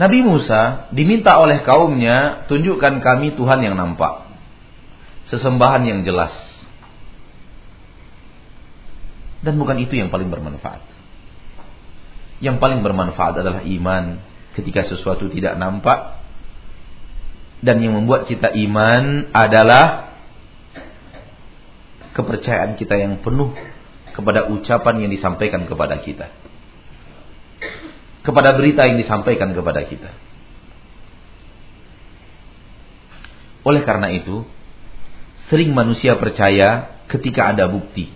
Nabi 0.00 0.24
Musa 0.24 0.88
diminta 0.96 1.36
oleh 1.36 1.60
kaumnya, 1.60 2.48
tunjukkan 2.48 3.04
kami 3.04 3.36
Tuhan 3.36 3.60
yang 3.60 3.76
nampak. 3.76 4.32
Sesembahan 5.28 5.84
yang 5.84 6.00
jelas. 6.08 6.32
Dan 9.44 9.60
bukan 9.60 9.76
itu 9.76 10.00
yang 10.00 10.08
paling 10.08 10.32
bermanfaat. 10.32 10.80
Yang 12.40 12.56
paling 12.64 12.80
bermanfaat 12.80 13.44
adalah 13.44 13.60
iman 13.60 14.24
ketika 14.56 14.88
sesuatu 14.88 15.28
tidak 15.28 15.60
nampak. 15.60 16.16
Dan 17.60 17.84
yang 17.84 17.92
membuat 17.92 18.24
kita 18.24 18.56
iman 18.56 19.28
adalah 19.36 20.16
kepercayaan 22.16 22.80
kita 22.80 22.96
yang 22.96 23.20
penuh 23.20 23.52
kepada 24.16 24.48
ucapan 24.48 25.04
yang 25.04 25.12
disampaikan 25.12 25.68
kepada 25.68 26.00
kita 26.00 26.39
kepada 28.20 28.52
berita 28.56 28.84
yang 28.84 29.00
disampaikan 29.00 29.56
kepada 29.56 29.84
kita. 29.88 30.12
Oleh 33.64 33.84
karena 33.84 34.08
itu, 34.12 34.44
sering 35.52 35.72
manusia 35.76 36.16
percaya 36.16 37.00
ketika 37.08 37.52
ada 37.52 37.68
bukti. 37.68 38.12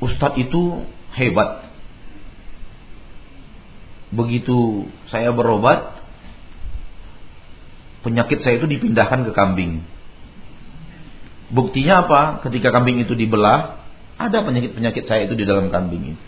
Ustadz 0.00 0.40
itu 0.40 0.84
hebat. 1.16 1.68
Begitu 4.14 4.88
saya 5.10 5.32
berobat, 5.32 6.00
penyakit 8.04 8.44
saya 8.44 8.60
itu 8.60 8.68
dipindahkan 8.68 9.24
ke 9.28 9.32
kambing. 9.32 9.84
Buktinya 11.52 12.08
apa? 12.08 12.20
Ketika 12.44 12.72
kambing 12.72 13.00
itu 13.04 13.12
dibelah, 13.16 13.83
ada 14.24 14.40
penyakit-penyakit 14.40 15.04
saya 15.04 15.28
itu 15.28 15.36
di 15.36 15.44
dalam 15.44 15.68
kambing 15.68 16.14
ini. 16.14 16.20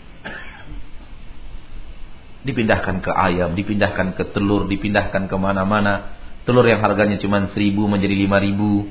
Dipindahkan 2.45 3.03
ke 3.03 3.11
ayam, 3.11 3.57
dipindahkan 3.57 4.15
ke 4.15 4.23
telur, 4.31 4.69
dipindahkan 4.69 5.27
ke 5.27 5.35
mana-mana. 5.35 6.15
Telur 6.45 6.63
yang 6.63 6.79
harganya 6.79 7.19
cuma 7.19 7.49
seribu 7.51 7.89
menjadi 7.89 8.15
lima 8.15 8.39
ribu. 8.39 8.87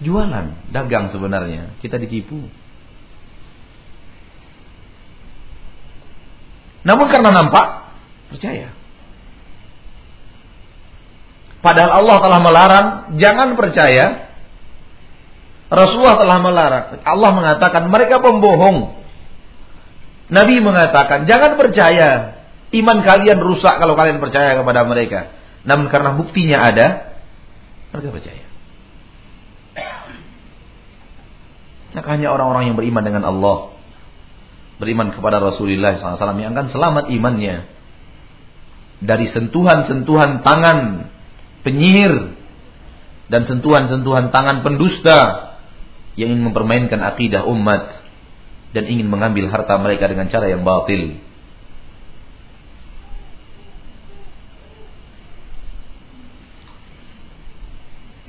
Jualan, 0.00 0.72
dagang 0.72 1.12
sebenarnya. 1.12 1.76
Kita 1.84 2.00
ditipu. 2.00 2.40
Namun 6.80 7.06
karena 7.12 7.30
nampak, 7.34 7.92
percaya. 8.32 8.72
Padahal 11.60 11.92
Allah 12.00 12.16
telah 12.24 12.40
melarang, 12.40 12.86
jangan 13.20 13.52
percaya 13.52 14.29
Rasulullah 15.70 16.18
telah 16.18 16.38
melarang. 16.42 16.84
Allah 17.06 17.30
mengatakan 17.30 17.86
mereka 17.86 18.18
pembohong. 18.18 18.98
Nabi 20.26 20.58
mengatakan 20.58 21.30
jangan 21.30 21.54
percaya. 21.54 22.42
Iman 22.70 23.02
kalian 23.02 23.42
rusak 23.42 23.82
kalau 23.82 23.98
kalian 23.98 24.22
percaya 24.22 24.58
kepada 24.58 24.86
mereka. 24.86 25.30
Namun 25.66 25.90
karena 25.90 26.14
buktinya 26.14 26.58
ada, 26.62 27.18
mereka 27.90 28.14
percaya. 28.14 28.44
Maka 31.90 32.08
hanya 32.14 32.30
orang-orang 32.30 32.70
yang 32.70 32.76
beriman 32.78 33.02
dengan 33.02 33.26
Allah. 33.26 33.74
Beriman 34.78 35.10
kepada 35.10 35.42
Rasulullah 35.42 35.98
SAW 35.98 36.38
yang 36.38 36.54
akan 36.54 36.70
selamat 36.70 37.04
imannya. 37.10 37.66
Dari 39.02 39.26
sentuhan-sentuhan 39.34 40.46
tangan 40.46 41.10
penyihir. 41.66 42.38
Dan 43.26 43.50
sentuhan-sentuhan 43.50 44.30
tangan 44.30 44.62
pendusta 44.62 45.49
yang 46.18 46.34
ingin 46.34 46.50
mempermainkan 46.50 46.98
akidah 47.02 47.46
umat 47.46 48.02
dan 48.70 48.86
ingin 48.86 49.06
mengambil 49.06 49.50
harta 49.50 49.74
mereka 49.78 50.06
dengan 50.10 50.30
cara 50.30 50.46
yang 50.46 50.62
batil. 50.62 51.18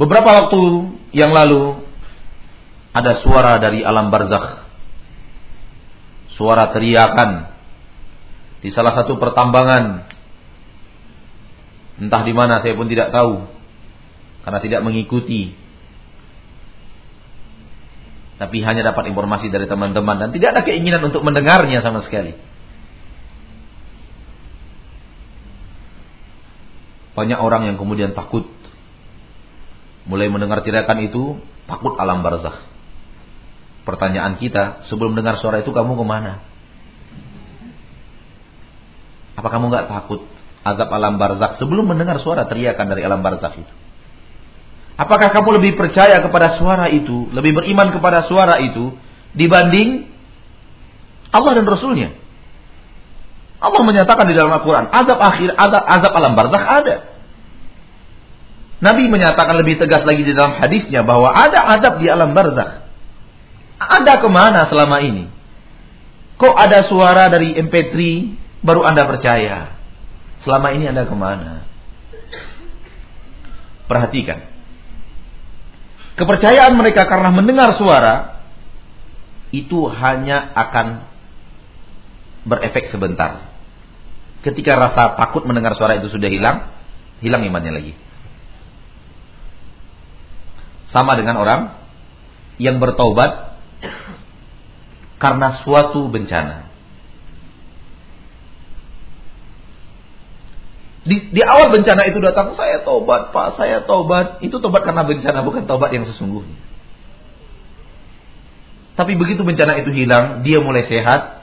Beberapa 0.01 0.29
waktu 0.33 0.61
yang 1.13 1.29
lalu 1.29 1.85
ada 2.89 3.21
suara 3.21 3.61
dari 3.61 3.85
alam 3.85 4.09
barzakh. 4.09 4.65
Suara 6.33 6.73
teriakan 6.73 7.53
di 8.65 8.73
salah 8.73 8.97
satu 8.97 9.21
pertambangan. 9.21 10.09
Entah 12.01 12.21
di 12.25 12.33
mana 12.33 12.65
saya 12.65 12.73
pun 12.73 12.89
tidak 12.89 13.13
tahu 13.13 13.45
karena 14.41 14.59
tidak 14.65 14.81
mengikuti 14.81 15.53
tapi 18.41 18.57
hanya 18.65 18.81
dapat 18.81 19.13
informasi 19.13 19.53
dari 19.53 19.69
teman-teman 19.69 20.17
dan 20.17 20.29
tidak 20.33 20.57
ada 20.57 20.61
keinginan 20.65 21.05
untuk 21.05 21.21
mendengarnya 21.21 21.85
sama 21.85 22.01
sekali. 22.01 22.33
Banyak 27.13 27.37
orang 27.37 27.69
yang 27.69 27.77
kemudian 27.77 28.17
takut 28.17 28.49
mulai 30.09 30.25
mendengar 30.25 30.65
teriakan 30.65 31.05
itu 31.05 31.37
takut 31.69 31.93
alam 32.01 32.25
barzakh. 32.25 32.65
Pertanyaan 33.85 34.41
kita 34.41 34.89
sebelum 34.89 35.13
dengar 35.13 35.37
suara 35.37 35.61
itu 35.61 35.69
kamu 35.69 35.93
ke 35.93 36.05
mana? 36.05 36.41
Apa 39.37 39.53
kamu 39.53 39.69
nggak 39.69 39.85
takut 39.85 40.25
azab 40.65 40.89
alam 40.89 41.21
barzakh 41.21 41.61
sebelum 41.61 41.85
mendengar 41.85 42.17
suara 42.25 42.49
teriakan 42.49 42.89
dari 42.89 43.05
alam 43.05 43.21
barzakh 43.21 43.53
itu? 43.53 43.73
Apakah 45.01 45.33
kamu 45.33 45.57
lebih 45.57 45.81
percaya 45.81 46.21
kepada 46.21 46.61
suara 46.61 46.85
itu, 46.93 47.25
lebih 47.33 47.57
beriman 47.57 47.89
kepada 47.89 48.29
suara 48.29 48.61
itu 48.61 48.93
dibanding 49.33 50.05
Allah 51.33 51.57
dan 51.57 51.65
Rasulnya? 51.65 52.13
Allah 53.57 53.81
menyatakan 53.81 54.29
di 54.29 54.37
dalam 54.37 54.53
Al-Quran, 54.53 54.93
azab 54.93 55.17
akhir, 55.17 55.57
azab, 55.57 55.83
azab 55.89 56.11
alam 56.13 56.37
barzakh 56.37 56.61
ada. 56.61 56.95
Nabi 58.81 59.09
menyatakan 59.09 59.57
lebih 59.57 59.81
tegas 59.81 60.05
lagi 60.05 60.21
di 60.21 60.37
dalam 60.37 60.57
hadisnya 60.61 61.01
bahwa 61.01 61.33
ada 61.33 61.81
azab 61.81 61.97
di 61.97 62.05
alam 62.05 62.37
barzakh. 62.37 62.85
Ada 63.81 64.21
ke 64.21 64.29
mana 64.29 64.69
selama 64.69 65.01
ini? 65.01 65.25
Kok 66.37 66.53
ada 66.53 66.85
suara 66.85 67.25
dari 67.33 67.57
MP3 67.57 67.93
baru 68.61 68.85
Anda 68.85 69.09
percaya? 69.09 69.73
Selama 70.45 70.77
ini 70.77 70.85
Anda 70.93 71.09
ke 71.09 71.15
mana? 71.17 71.65
Perhatikan. 73.89 74.50
Kepercayaan 76.21 76.77
mereka 76.77 77.09
karena 77.09 77.33
mendengar 77.33 77.73
suara 77.81 78.45
itu 79.49 79.89
hanya 79.89 80.53
akan 80.53 81.09
berefek 82.45 82.93
sebentar. 82.93 83.49
Ketika 84.45 84.77
rasa 84.77 85.17
takut 85.17 85.49
mendengar 85.49 85.73
suara 85.73 85.97
itu 85.97 86.13
sudah 86.13 86.29
hilang, 86.29 86.69
hilang 87.25 87.41
imannya 87.41 87.73
lagi. 87.73 87.93
Sama 90.93 91.17
dengan 91.17 91.41
orang 91.41 91.73
yang 92.61 92.77
bertobat 92.77 93.57
karena 95.17 95.65
suatu 95.65 96.05
bencana. 96.05 96.70
Di, 101.01 101.33
di 101.33 101.41
awal 101.41 101.73
bencana 101.73 102.05
itu 102.05 102.21
datang, 102.21 102.53
saya 102.53 102.85
tobat, 102.85 103.33
Pak, 103.33 103.57
saya 103.57 103.81
tobat. 103.89 104.37
Itu 104.45 104.61
tobat 104.61 104.85
karena 104.85 105.01
bencana, 105.01 105.41
bukan 105.41 105.65
tobat 105.65 105.89
yang 105.89 106.05
sesungguhnya. 106.05 106.61
Tapi 108.93 109.17
begitu 109.17 109.41
bencana 109.41 109.81
itu 109.81 109.89
hilang, 109.89 110.45
dia 110.45 110.61
mulai 110.61 110.85
sehat. 110.85 111.41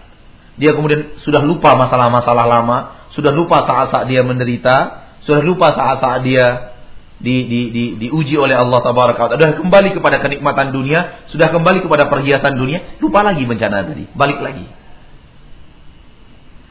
Dia 0.59 0.79
kemudian 0.79 1.19
sudah 1.27 1.43
lupa 1.43 1.75
masalah-masalah 1.75 2.47
lama, 2.47 2.79
sudah 3.15 3.35
lupa 3.35 3.67
saat-saat 3.67 4.07
dia 4.07 4.23
menderita, 4.23 5.07
sudah 5.27 5.43
lupa 5.43 5.75
saat-saat 5.75 6.23
dia 6.23 6.75
di, 7.19 7.51
di, 7.51 7.61
di, 7.75 7.85
diuji 7.99 8.39
oleh 8.39 8.55
Allah 8.55 8.79
Tabaraka 8.79 9.35
Sudah 9.35 9.59
kembali 9.59 9.91
kepada 9.91 10.23
kenikmatan 10.23 10.71
dunia, 10.71 11.27
sudah 11.35 11.51
kembali 11.51 11.83
kepada 11.83 12.07
perhiasan 12.07 12.55
dunia, 12.55 12.99
lupa 13.03 13.27
lagi 13.27 13.43
bencana 13.43 13.87
tadi, 13.91 14.07
balik 14.15 14.39
lagi. 14.39 14.67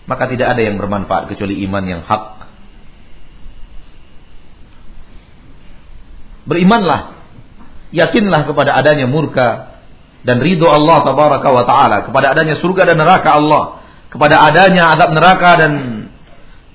Maka 0.07 0.23
tidak 0.31 0.55
ada 0.55 0.61
yang 0.63 0.79
bermanfaat 0.79 1.27
kecuali 1.27 1.59
iman 1.67 1.83
yang 1.83 2.01
hak 2.07 2.36
Berimanlah. 6.47 7.19
Yakinlah 7.91 8.47
kepada 8.47 8.75
adanya 8.75 9.07
murka 9.07 9.77
dan 10.27 10.43
ridho 10.43 10.67
Allah 10.67 11.07
tabaraka 11.07 11.47
wa 11.51 11.63
taala, 11.63 11.97
kepada 12.07 12.35
adanya 12.35 12.59
surga 12.59 12.91
dan 12.91 12.97
neraka 12.99 13.29
Allah, 13.31 13.63
kepada 14.11 14.43
adanya 14.43 14.91
adab 14.91 15.15
neraka 15.15 15.49
dan 15.55 15.73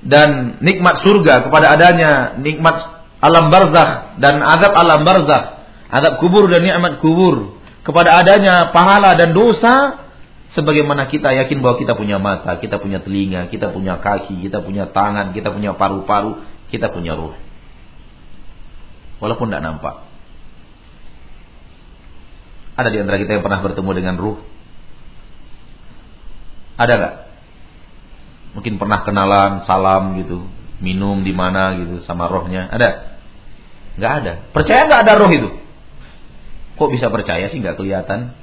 dan 0.02 0.28
nikmat 0.64 1.04
surga, 1.04 1.48
kepada 1.48 1.72
adanya 1.76 2.40
nikmat 2.40 3.04
alam 3.20 3.52
barzakh 3.52 4.18
dan 4.24 4.40
adab 4.40 4.72
alam 4.72 5.04
barzakh, 5.04 5.44
adab 5.92 6.16
kubur 6.24 6.48
dan 6.48 6.64
nikmat 6.64 6.96
kubur, 7.04 7.60
kepada 7.84 8.24
adanya 8.24 8.72
pahala 8.72 9.12
dan 9.20 9.36
dosa 9.36 10.00
sebagaimana 10.56 11.08
kita 11.12 11.32
yakin 11.44 11.60
bahwa 11.60 11.76
kita 11.76 11.92
punya 11.92 12.16
mata, 12.16 12.56
kita 12.56 12.80
punya 12.80 13.04
telinga, 13.04 13.52
kita 13.52 13.68
punya 13.68 14.00
kaki, 14.00 14.48
kita 14.48 14.64
punya 14.64 14.88
tangan, 14.88 15.36
kita 15.36 15.52
punya 15.52 15.76
paru-paru, 15.76 16.40
kita 16.72 16.88
punya 16.88 17.16
ruh. 17.16 17.36
Walaupun 19.22 19.54
tidak 19.54 19.62
nampak. 19.62 20.02
Ada 22.74 22.90
di 22.90 22.98
antara 22.98 23.22
kita 23.22 23.38
yang 23.38 23.46
pernah 23.46 23.62
bertemu 23.62 23.90
dengan 23.94 24.14
ruh? 24.18 24.42
Ada 26.74 26.92
nggak? 26.98 27.14
Mungkin 28.58 28.74
pernah 28.82 29.06
kenalan, 29.06 29.62
salam 29.62 30.18
gitu, 30.18 30.42
minum 30.82 31.22
di 31.22 31.30
mana 31.30 31.78
gitu 31.78 32.02
sama 32.02 32.26
rohnya. 32.26 32.66
Ada? 32.66 33.22
Nggak 34.02 34.12
ada. 34.24 34.32
Percaya 34.50 34.90
nggak 34.90 35.02
ada 35.06 35.14
roh 35.14 35.30
itu? 35.30 35.48
Kok 36.74 36.90
bisa 36.90 37.06
percaya 37.06 37.46
sih 37.52 37.62
nggak 37.62 37.78
kelihatan, 37.78 38.34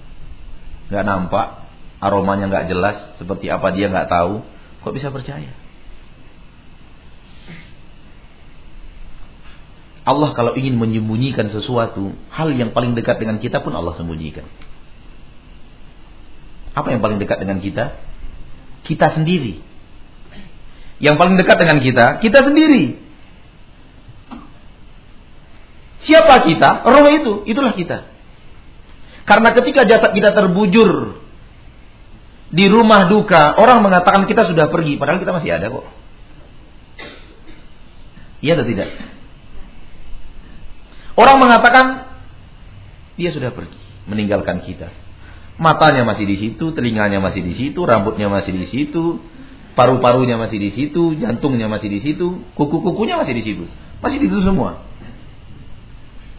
nggak 0.87 1.03
nampak, 1.03 1.67
aromanya 1.99 2.47
nggak 2.47 2.71
jelas, 2.71 3.19
seperti 3.19 3.51
apa 3.51 3.75
dia 3.75 3.91
nggak 3.91 4.07
tahu. 4.07 4.47
Kok 4.87 4.93
bisa 4.95 5.11
percaya? 5.11 5.51
Allah 10.07 10.31
kalau 10.33 10.55
ingin 10.55 10.79
menyembunyikan 10.79 11.51
sesuatu, 11.51 12.15
hal 12.31 12.49
yang 12.55 12.71
paling 12.71 12.95
dekat 12.95 13.19
dengan 13.19 13.37
kita 13.43 13.59
pun 13.59 13.75
Allah 13.75 13.95
sembunyikan. 13.99 14.47
Apa 16.73 16.95
yang 16.95 17.03
paling 17.03 17.19
dekat 17.19 17.43
dengan 17.43 17.59
kita? 17.59 17.99
Kita 18.87 19.11
sendiri. 19.17 19.59
Yang 20.99 21.15
paling 21.19 21.35
dekat 21.35 21.57
dengan 21.59 21.79
kita, 21.83 22.05
kita 22.23 22.39
sendiri. 22.43 22.99
Siapa 26.07 26.47
kita? 26.47 26.87
Roh 26.87 27.07
itu, 27.11 27.33
itulah 27.47 27.75
kita. 27.75 28.07
Karena 29.27 29.53
ketika 29.53 29.85
jasad 29.85 30.11
kita 30.15 30.33
terbujur 30.33 31.21
di 32.49 32.65
rumah 32.65 33.05
duka, 33.11 33.53
orang 33.61 33.85
mengatakan 33.85 34.25
kita 34.25 34.49
sudah 34.49 34.73
pergi, 34.73 34.97
padahal 34.97 35.21
kita 35.21 35.35
masih 35.35 35.51
ada 35.53 35.69
kok. 35.69 35.85
Iya 38.39 38.55
atau 38.55 38.65
tidak? 38.65 38.89
Orang 41.19 41.43
mengatakan 41.43 42.07
dia 43.19 43.35
sudah 43.35 43.51
pergi, 43.51 43.75
meninggalkan 44.07 44.63
kita. 44.63 44.87
Matanya 45.59 46.07
masih 46.07 46.23
di 46.23 46.39
situ, 46.39 46.71
telinganya 46.71 47.19
masih 47.19 47.43
di 47.43 47.59
situ, 47.59 47.83
rambutnya 47.83 48.31
masih 48.31 48.55
di 48.55 48.71
situ, 48.71 49.19
paru-parunya 49.75 50.39
masih 50.39 50.55
di 50.55 50.71
situ, 50.71 51.19
jantungnya 51.19 51.67
masih 51.67 51.91
di 51.91 51.99
situ, 51.99 52.47
kuku-kukunya 52.55 53.19
masih 53.19 53.35
di 53.35 53.43
situ. 53.43 53.67
Masih 53.99 54.23
di 54.23 54.31
situ 54.31 54.47
semua. 54.47 54.87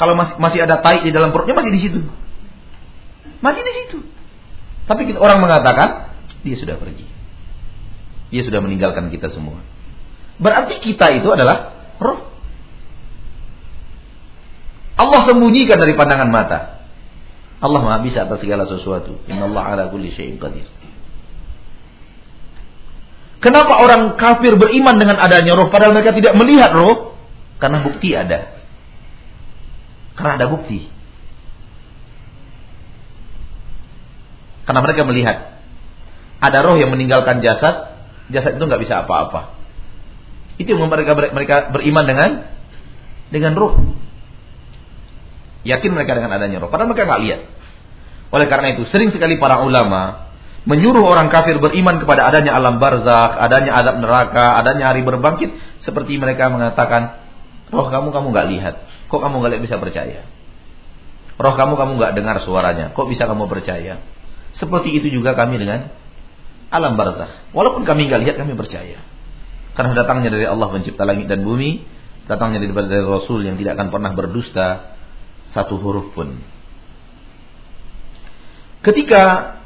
Kalau 0.01 0.17
masih, 0.17 0.65
ada 0.65 0.81
tai 0.81 1.05
di 1.05 1.13
dalam 1.13 1.29
perutnya 1.37 1.61
masih 1.61 1.77
di 1.77 1.81
situ. 1.85 2.01
Masih 3.45 3.61
di 3.61 3.73
situ. 3.85 3.99
Tapi 4.89 5.13
kita, 5.13 5.21
orang 5.21 5.45
mengatakan 5.45 6.17
dia 6.41 6.57
sudah 6.57 6.81
pergi. 6.81 7.05
Dia 8.33 8.49
sudah 8.49 8.65
meninggalkan 8.65 9.13
kita 9.13 9.29
semua. 9.29 9.61
Berarti 10.41 10.81
kita 10.81 11.13
itu 11.21 11.29
adalah 11.29 11.77
roh. 12.01 12.30
Allah 15.01 15.21
sembunyikan 15.25 15.81
dari 15.81 15.97
pandangan 15.97 16.29
mata. 16.29 16.85
Allah 17.61 17.81
Maha 17.81 18.05
bisa 18.05 18.29
atas 18.29 18.41
segala 18.41 18.69
sesuatu. 18.69 19.21
Inna 19.29 19.49
Allah 19.49 19.65
ala 19.65 19.83
kulli 19.89 20.13
syai'in 20.13 20.37
qadir. 20.37 20.69
Kenapa 23.41 23.81
orang 23.81 24.21
kafir 24.21 24.61
beriman 24.61 25.01
dengan 25.01 25.17
adanya 25.17 25.57
roh 25.57 25.73
padahal 25.73 25.97
mereka 25.97 26.13
tidak 26.13 26.37
melihat 26.37 26.77
roh? 26.77 27.17
Karena 27.57 27.81
bukti 27.81 28.13
ada. 28.13 28.61
Karena 30.17 30.37
ada 30.37 30.47
bukti. 30.53 30.89
Karena 34.69 34.81
mereka 34.85 35.03
melihat 35.09 35.37
ada 36.41 36.59
roh 36.65 36.77
yang 36.77 36.93
meninggalkan 36.93 37.41
jasad, 37.41 37.97
jasad 38.29 38.57
itu 38.61 38.65
nggak 38.65 38.81
bisa 38.85 39.05
apa-apa. 39.05 39.57
Itu 40.61 40.77
yang 40.77 40.93
mereka 40.93 41.17
mereka 41.17 41.57
beriman 41.73 42.05
dengan 42.05 42.31
dengan 43.33 43.53
roh. 43.57 44.00
Yakin 45.65 45.91
mereka 45.93 46.17
dengan 46.17 46.33
adanya 46.37 46.63
roh. 46.63 46.73
Padahal 46.73 46.89
mereka 46.89 47.05
nggak 47.09 47.23
lihat. 47.25 47.41
Oleh 48.31 48.47
karena 48.47 48.79
itu, 48.79 48.87
sering 48.89 49.11
sekali 49.11 49.37
para 49.37 49.61
ulama 49.67 50.31
menyuruh 50.69 51.03
orang 51.03 51.33
kafir 51.33 51.57
beriman 51.57 51.99
kepada 51.99 52.29
adanya 52.29 52.53
alam 52.53 52.77
barzakh, 52.77 53.33
adanya 53.41 53.81
adab 53.81 53.97
neraka, 54.05 54.61
adanya 54.61 54.93
hari 54.93 55.01
berbangkit, 55.01 55.51
seperti 55.83 56.21
mereka 56.21 56.53
mengatakan, 56.53 57.27
roh 57.73 57.89
kamu 57.89 58.13
kamu 58.13 58.27
nggak 58.31 58.49
lihat, 58.57 58.75
kok 59.09 59.21
kamu 59.21 59.41
nggak 59.41 59.63
bisa 59.65 59.81
percaya? 59.81 60.29
Roh 61.41 61.55
kamu 61.57 61.75
kamu 61.81 61.93
nggak 61.97 62.13
dengar 62.13 62.37
suaranya, 62.45 62.93
kok 62.93 63.09
bisa 63.09 63.25
kamu 63.25 63.49
percaya? 63.49 64.05
Seperti 64.61 64.93
itu 64.93 65.09
juga 65.09 65.33
kami 65.33 65.57
dengan 65.57 65.89
alam 66.69 66.95
barzakh. 66.95 67.57
Walaupun 67.57 67.89
kami 67.89 68.13
nggak 68.13 68.21
lihat, 68.21 68.37
kami 68.37 68.53
percaya. 68.53 69.01
Karena 69.73 69.97
datangnya 69.97 70.29
dari 70.29 70.45
Allah 70.45 70.69
pencipta 70.69 71.09
langit 71.09 71.25
dan 71.25 71.41
bumi, 71.41 71.81
datangnya 72.29 72.61
dari 72.61 73.01
Rasul 73.01 73.49
yang 73.49 73.57
tidak 73.57 73.81
akan 73.81 73.89
pernah 73.89 74.13
berdusta, 74.13 75.00
satu 75.51 75.79
huruf 75.79 76.15
pun. 76.15 76.39
Ketika 78.81 79.57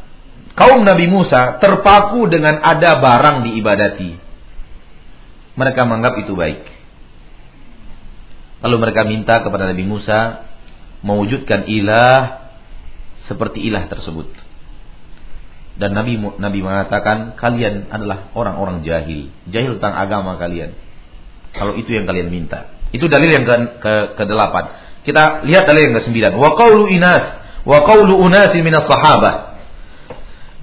kaum 0.58 0.82
Nabi 0.82 1.06
Musa 1.06 1.62
terpaku 1.62 2.26
dengan 2.26 2.58
ada 2.58 2.98
barang 2.98 3.46
diibadati, 3.46 4.10
mereka 5.54 5.86
menganggap 5.86 6.14
itu 6.18 6.34
baik. 6.34 6.62
Lalu 8.64 8.76
mereka 8.80 9.04
minta 9.04 9.44
kepada 9.44 9.70
Nabi 9.70 9.84
Musa 9.84 10.48
mewujudkan 11.04 11.68
ilah 11.68 12.48
seperti 13.28 13.60
ilah 13.60 13.86
tersebut. 13.86 14.26
Dan 15.74 15.92
Nabi 15.92 16.16
Nabi 16.16 16.58
mengatakan 16.62 17.34
kalian 17.34 17.90
adalah 17.90 18.30
orang-orang 18.32 18.86
jahil, 18.86 19.30
jahil 19.50 19.76
tentang 19.78 19.94
agama 20.00 20.38
kalian. 20.40 20.74
Kalau 21.54 21.78
itu 21.78 21.94
yang 21.94 22.06
kalian 22.06 22.30
minta. 22.30 22.72
Itu 22.90 23.10
dalil 23.10 23.30
yang 23.30 23.44
ke, 23.46 23.54
ke, 23.82 23.94
ke 24.18 24.24
delapan. 24.26 24.83
Kita 25.04 25.44
lihat 25.44 25.68
dalil 25.68 25.92
yang 25.92 25.96
ke-9. 26.00 26.16
Wa 26.40 26.50
qawlu 26.56 26.88
inas 26.88 27.44
wa 27.68 27.84
qawlu 27.84 28.16
unasi 28.24 28.64
minas 28.64 28.88
sahabah. 28.88 29.56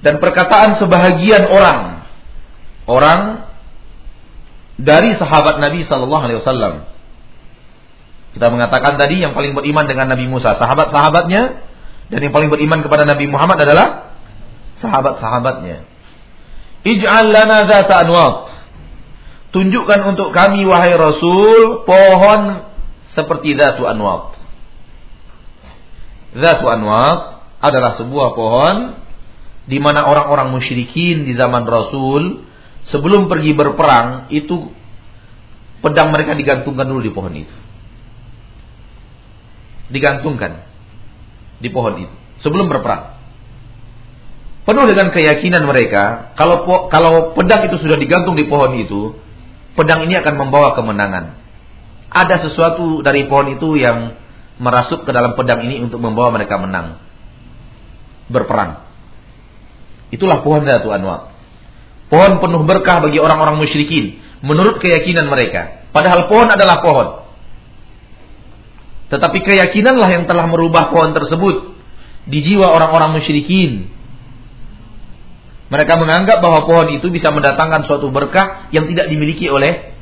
Dan 0.02 0.18
perkataan 0.18 0.82
sebahagian 0.82 1.46
orang 1.46 2.02
orang 2.90 3.46
dari 4.82 5.14
sahabat 5.14 5.62
Nabi 5.62 5.86
sallallahu 5.86 6.22
alaihi 6.26 6.42
wasallam. 6.42 6.74
Kita 8.34 8.48
mengatakan 8.48 8.96
tadi 8.96 9.20
yang 9.22 9.36
paling 9.36 9.52
beriman 9.52 9.84
dengan 9.86 10.08
Nabi 10.10 10.26
Musa, 10.26 10.56
sahabat-sahabatnya 10.56 11.42
dan 12.08 12.18
yang 12.18 12.32
paling 12.32 12.48
beriman 12.48 12.80
kepada 12.80 13.04
Nabi 13.04 13.28
Muhammad 13.28 13.60
adalah 13.62 14.16
sahabat-sahabatnya. 14.80 15.84
Ij'al 16.82 17.30
lana 17.30 17.68
dzata 17.70 17.94
anwat. 18.02 18.36
Tunjukkan 19.52 20.00
untuk 20.16 20.32
kami 20.32 20.64
wahai 20.64 20.96
Rasul 20.96 21.84
pohon 21.84 22.72
seperti 23.12 23.52
Zatu 23.52 23.84
Anwat. 23.84 24.31
Zatu 26.32 26.64
Anwat 26.68 27.44
adalah 27.60 27.96
sebuah 28.00 28.32
pohon 28.32 28.76
di 29.68 29.78
mana 29.78 30.08
orang-orang 30.08 30.50
musyrikin 30.50 31.28
di 31.28 31.38
zaman 31.38 31.68
Rasul 31.68 32.42
sebelum 32.90 33.30
pergi 33.30 33.52
berperang 33.54 34.32
itu 34.34 34.72
pedang 35.84 36.10
mereka 36.10 36.34
digantungkan 36.34 36.88
dulu 36.88 37.00
di 37.04 37.12
pohon 37.12 37.34
itu. 37.36 37.56
Digantungkan 39.92 40.66
di 41.60 41.68
pohon 41.68 41.94
itu 42.00 42.14
sebelum 42.40 42.66
berperang. 42.72 43.20
Penuh 44.62 44.86
dengan 44.86 45.10
keyakinan 45.10 45.66
mereka, 45.66 46.34
kalau 46.38 46.64
kalau 46.86 47.34
pedang 47.34 47.66
itu 47.66 47.82
sudah 47.82 47.98
digantung 47.98 48.38
di 48.38 48.46
pohon 48.46 48.78
itu, 48.78 49.18
pedang 49.74 50.06
ini 50.06 50.16
akan 50.22 50.34
membawa 50.38 50.78
kemenangan 50.78 51.42
ada 52.12 52.44
sesuatu 52.44 53.00
dari 53.00 53.24
pohon 53.24 53.56
itu 53.56 53.80
yang 53.80 54.12
merasuk 54.62 55.02
ke 55.02 55.10
dalam 55.10 55.34
pedang 55.34 55.66
ini 55.66 55.82
untuk 55.82 55.98
membawa 55.98 56.30
mereka 56.30 56.54
menang. 56.54 57.02
Berperang. 58.30 58.86
Itulah 60.14 60.46
pohon 60.46 60.62
Datu 60.62 60.94
Anwar. 60.94 61.34
Pohon 62.06 62.38
penuh 62.38 62.62
berkah 62.62 63.02
bagi 63.02 63.18
orang-orang 63.18 63.58
musyrikin. 63.58 64.22
Menurut 64.46 64.78
keyakinan 64.78 65.26
mereka. 65.26 65.90
Padahal 65.90 66.30
pohon 66.30 66.46
adalah 66.46 66.78
pohon. 66.78 67.08
Tetapi 69.10 69.38
keyakinanlah 69.42 70.08
yang 70.14 70.24
telah 70.30 70.46
merubah 70.46 70.94
pohon 70.94 71.10
tersebut. 71.10 71.74
Di 72.30 72.38
jiwa 72.46 72.70
orang-orang 72.70 73.18
musyrikin. 73.18 73.90
Mereka 75.72 75.96
menganggap 75.96 76.44
bahwa 76.44 76.68
pohon 76.68 76.92
itu 76.92 77.08
bisa 77.08 77.32
mendatangkan 77.32 77.88
suatu 77.88 78.12
berkah 78.12 78.68
yang 78.76 78.84
tidak 78.92 79.08
dimiliki 79.08 79.48
oleh 79.48 79.96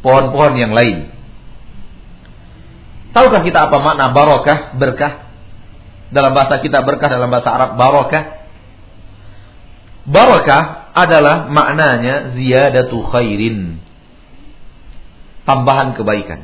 pohon-pohon 0.00 0.56
yang 0.56 0.72
lain. 0.72 1.12
Tahukah 3.12 3.44
kita 3.44 3.68
apa 3.68 3.76
makna 3.76 4.08
barokah, 4.16 4.72
berkah? 4.80 5.28
Dalam 6.12 6.32
bahasa 6.36 6.60
kita 6.60 6.84
berkah, 6.84 7.08
dalam 7.08 7.28
bahasa 7.28 7.48
Arab 7.52 7.76
barakah. 7.76 8.24
Barakah 10.02 10.92
adalah 10.92 11.48
maknanya 11.48 12.36
ziyadatu 12.36 13.00
khairin. 13.08 13.80
Tambahan 15.48 15.96
kebaikan. 15.96 16.40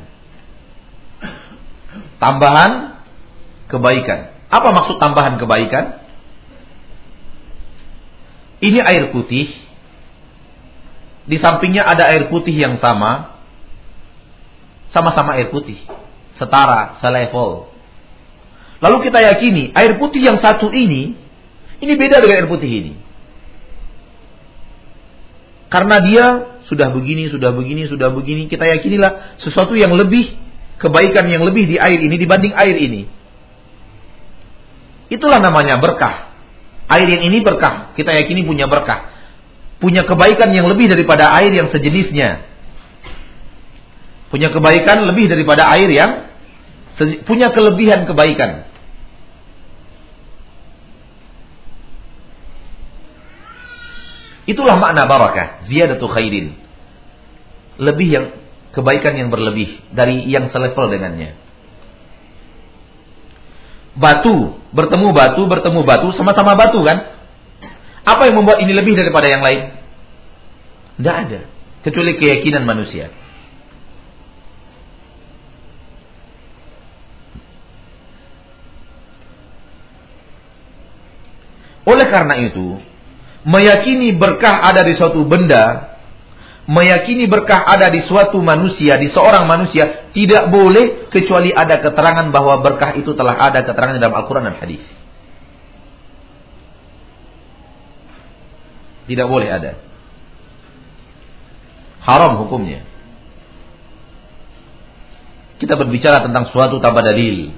Tambahan 2.17 3.01
kebaikan. 3.69 4.33
Apa 4.49 4.69
maksud 4.73 4.97
tambahan 4.97 5.37
kebaikan? 5.37 6.01
Ini 8.59 8.79
air 8.83 9.13
putih. 9.13 9.53
Di 11.29 11.37
sampingnya 11.37 11.85
ada 11.85 12.09
air 12.09 12.27
putih 12.33 12.57
yang 12.57 12.81
sama. 12.81 13.37
Sama-sama 14.89 15.37
air 15.37 15.53
putih. 15.53 15.77
Setara, 16.39 16.97
selevel. 17.03 17.67
Lalu 18.79 18.97
kita 19.11 19.19
yakini 19.19 19.75
air 19.75 19.99
putih 19.99 20.23
yang 20.23 20.39
satu 20.39 20.71
ini, 20.71 21.19
ini 21.83 21.93
beda 21.99 22.23
dengan 22.23 22.35
air 22.43 22.47
putih 22.47 22.71
ini. 22.71 22.93
Karena 25.67 25.99
dia 26.01 26.25
sudah 26.65 26.89
begini, 26.95 27.27
sudah 27.29 27.51
begini, 27.51 27.91
sudah 27.91 28.09
begini, 28.09 28.47
kita 28.47 28.65
yakinilah 28.65 29.41
sesuatu 29.43 29.75
yang 29.75 29.91
lebih, 29.93 30.33
kebaikan 30.79 31.27
yang 31.27 31.43
lebih 31.43 31.67
di 31.69 31.75
air 31.75 31.99
ini 31.99 32.15
dibanding 32.15 32.55
air 32.55 32.77
ini. 32.79 33.05
Itulah 35.11 35.43
namanya 35.43 35.77
berkah. 35.81 36.31
Air 36.89 37.05
yang 37.05 37.21
ini 37.29 37.43
berkah, 37.45 37.93
kita 37.93 38.15
yakini 38.15 38.47
punya 38.47 38.65
berkah. 38.65 39.13
Punya 39.77 40.07
kebaikan 40.07 40.49
yang 40.55 40.65
lebih 40.71 40.89
daripada 40.89 41.35
air 41.37 41.53
yang 41.53 41.69
sejenisnya. 41.69 42.45
Punya 44.29 44.53
kebaikan 44.53 45.05
lebih 45.09 45.25
daripada 45.29 45.65
air 45.73 45.89
yang 45.89 46.28
punya 47.23 47.55
kelebihan 47.55 48.03
kebaikan. 48.03 48.67
Itulah 54.49 54.81
makna 54.81 55.05
barakah, 55.05 55.69
ziyadatu 55.69 56.09
khairin. 56.09 56.57
Lebih 57.77 58.07
yang 58.09 58.25
kebaikan 58.73 59.13
yang 59.15 59.29
berlebih 59.29 59.79
dari 59.93 60.25
yang 60.25 60.49
selevel 60.49 60.89
dengannya. 60.89 61.37
Batu, 63.93 64.57
bertemu 64.73 65.13
batu, 65.13 65.45
bertemu 65.45 65.81
batu, 65.85 66.07
sama-sama 66.17 66.57
batu 66.57 66.81
kan? 66.81 67.19
Apa 68.03 68.25
yang 68.25 68.41
membuat 68.41 68.63
ini 68.65 68.73
lebih 68.73 68.97
daripada 68.97 69.29
yang 69.29 69.45
lain? 69.45 69.75
Tidak 70.97 71.15
ada. 71.15 71.39
Kecuali 71.85 72.17
keyakinan 72.17 72.65
manusia. 72.65 73.13
Oleh 81.89 82.05
karena 82.05 82.37
itu, 82.37 82.77
meyakini 83.49 84.13
berkah 84.13 84.61
ada 84.61 84.85
di 84.85 84.93
suatu 84.93 85.25
benda, 85.25 85.97
meyakini 86.69 87.25
berkah 87.25 87.65
ada 87.65 87.89
di 87.89 88.05
suatu 88.05 88.37
manusia, 88.45 89.01
di 89.01 89.09
seorang 89.09 89.49
manusia, 89.49 90.13
tidak 90.13 90.53
boleh 90.53 91.09
kecuali 91.09 91.49
ada 91.49 91.81
keterangan 91.81 92.29
bahwa 92.29 92.61
berkah 92.61 92.93
itu 92.93 93.17
telah 93.17 93.41
ada 93.41 93.65
keterangan 93.65 93.97
dalam 93.97 94.13
Al-Quran 94.13 94.53
dan 94.53 94.57
Hadis. 94.61 94.85
Tidak 99.09 99.25
boleh 99.25 99.49
ada. 99.49 99.81
Haram 102.05 102.37
hukumnya. 102.45 102.85
Kita 105.57 105.73
berbicara 105.73 106.21
tentang 106.21 106.53
suatu 106.53 106.77
tanpa 106.77 107.01
dalil. 107.01 107.49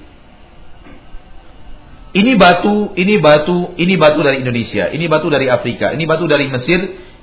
Ini 2.11 2.35
batu, 2.35 2.91
ini 2.99 3.23
batu, 3.23 3.71
ini 3.79 3.95
batu 3.95 4.19
dari 4.19 4.43
Indonesia, 4.43 4.91
ini 4.91 5.07
batu 5.07 5.31
dari 5.31 5.47
Afrika, 5.47 5.95
ini 5.95 6.03
batu 6.03 6.27
dari 6.27 6.51
Mesir, 6.51 6.79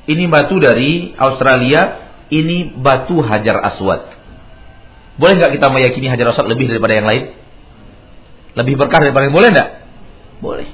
ini 0.08 0.24
batu 0.24 0.56
dari 0.56 1.12
Australia, 1.12 2.08
ini 2.32 2.72
batu 2.72 3.20
Hajar 3.20 3.60
Aswad. 3.68 4.16
Boleh 5.20 5.34
nggak 5.36 5.60
kita 5.60 5.68
meyakini 5.68 6.08
Hajar 6.08 6.32
Aswad 6.32 6.48
lebih 6.48 6.72
daripada 6.72 6.96
yang 6.96 7.04
lain? 7.04 7.36
Lebih 8.56 8.80
berkah 8.80 9.04
daripada 9.04 9.28
yang 9.28 9.36
boleh 9.36 9.48
nggak? 9.52 9.70
Boleh. 10.40 10.68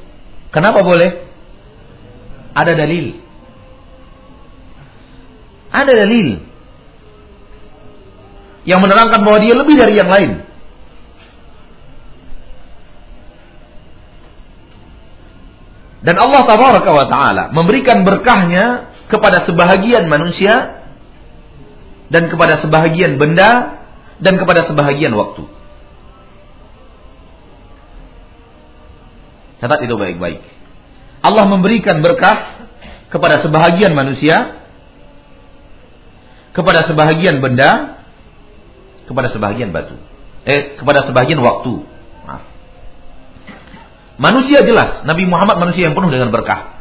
Kenapa 0.55 0.87
boleh? 0.87 1.11
Ada 2.55 2.79
dalil. 2.79 3.19
Ada 5.75 5.93
dalil 6.07 6.39
yang 8.63 8.79
menerangkan 8.79 9.27
bahwa 9.27 9.43
dia 9.43 9.59
lebih 9.59 9.75
dari 9.75 9.99
yang 9.99 10.07
lain. 10.07 10.54
Dan 16.05 16.21
Allah 16.21 16.45
tabaraka 16.45 16.91
wa 16.93 17.07
taala 17.09 17.45
memberikan 17.57 18.05
berkahnya 18.05 18.93
kepada 19.09 19.49
sebahagian 19.49 20.05
manusia 20.05 20.85
dan 22.13 22.29
kepada 22.29 22.61
sebahagian 22.61 23.17
benda 23.17 23.81
dan 24.21 24.37
kepada 24.37 24.69
sebahagian 24.69 25.17
waktu. 25.17 25.49
Catat 29.65 29.81
itu 29.89 29.97
baik-baik. 29.97 30.45
Allah 31.25 31.49
memberikan 31.49 32.05
berkah 32.05 32.69
kepada 33.09 33.41
sebahagian 33.41 33.97
manusia, 33.97 34.61
kepada 36.53 36.85
sebahagian 36.85 37.41
benda, 37.41 38.05
kepada 39.09 39.33
sebahagian 39.33 39.73
batu. 39.73 39.97
Eh, 40.45 40.77
kepada 40.77 41.09
sebahagian 41.09 41.41
waktu. 41.41 41.94
Manusia 44.15 44.63
jelas, 44.63 45.03
Nabi 45.03 45.27
Muhammad 45.27 45.59
manusia 45.59 45.91
yang 45.91 45.99
penuh 45.99 46.11
dengan 46.11 46.31
berkah. 46.31 46.79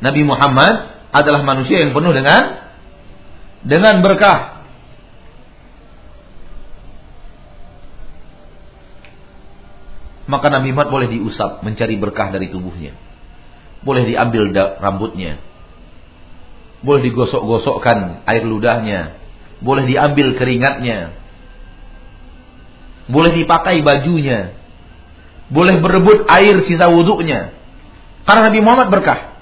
Nabi 0.00 0.24
Muhammad 0.24 1.04
adalah 1.12 1.44
manusia 1.44 1.84
yang 1.84 1.92
penuh 1.92 2.12
dengan 2.16 2.72
dengan 3.64 4.00
berkah. 4.00 4.64
Maka 10.24 10.48
Nabi 10.48 10.72
Muhammad 10.72 10.92
boleh 10.92 11.08
diusap 11.12 11.60
mencari 11.60 12.00
berkah 12.00 12.32
dari 12.32 12.48
tubuhnya. 12.48 12.96
Boleh 13.84 14.08
diambil 14.08 14.48
rambutnya. 14.80 15.36
Boleh 16.80 17.04
digosok-gosokkan 17.04 18.24
air 18.24 18.44
ludahnya. 18.48 19.20
Boleh 19.60 19.84
diambil 19.84 20.36
keringatnya 20.40 21.23
boleh 23.08 23.32
dipakai 23.36 23.84
bajunya. 23.84 24.56
Boleh 25.52 25.78
berebut 25.78 26.24
air 26.28 26.64
sisa 26.64 26.88
wudhunya. 26.88 27.52
Karena 28.24 28.48
Nabi 28.48 28.60
Muhammad 28.64 28.88
berkah. 28.88 29.36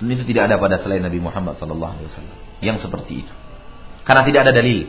Dan 0.00 0.16
itu 0.16 0.24
tidak 0.32 0.48
ada 0.48 0.56
pada 0.56 0.80
selain 0.80 1.04
Nabi 1.04 1.20
Muhammad 1.20 1.60
sallallahu 1.60 1.92
alaihi 1.92 2.08
wasallam 2.08 2.38
yang 2.64 2.80
seperti 2.80 3.20
itu. 3.20 3.34
Karena 4.08 4.24
tidak 4.24 4.48
ada 4.48 4.52
dalil. 4.56 4.88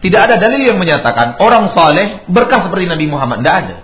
Tidak 0.00 0.20
ada 0.20 0.36
dalil 0.40 0.72
yang 0.72 0.80
menyatakan 0.80 1.36
orang 1.40 1.68
saleh 1.76 2.24
berkah 2.28 2.64
seperti 2.64 2.88
Nabi 2.88 3.06
Muhammad. 3.12 3.44
Tidak 3.44 3.56
ada. 3.56 3.76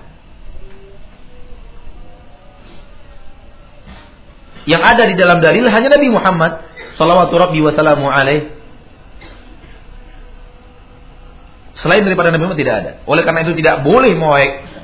Yang 4.69 4.83
ada 4.85 5.03
di 5.05 5.15
dalam 5.17 5.39
dalil 5.45 5.65
hanya 5.69 5.89
Nabi 5.93 6.09
Muhammad 6.09 6.53
Salawatu 7.01 7.33
Rabbi 7.41 7.65
wa 7.65 7.73
salamu 7.73 8.13
alaih. 8.13 8.53
Selain 11.81 12.05
daripada 12.05 12.29
Nabi 12.29 12.45
Muhammad 12.45 12.61
tidak 12.61 12.77
ada. 12.77 12.93
Oleh 13.09 13.25
karena 13.25 13.41
itu 13.49 13.57
tidak 13.57 13.81
boleh 13.81 14.13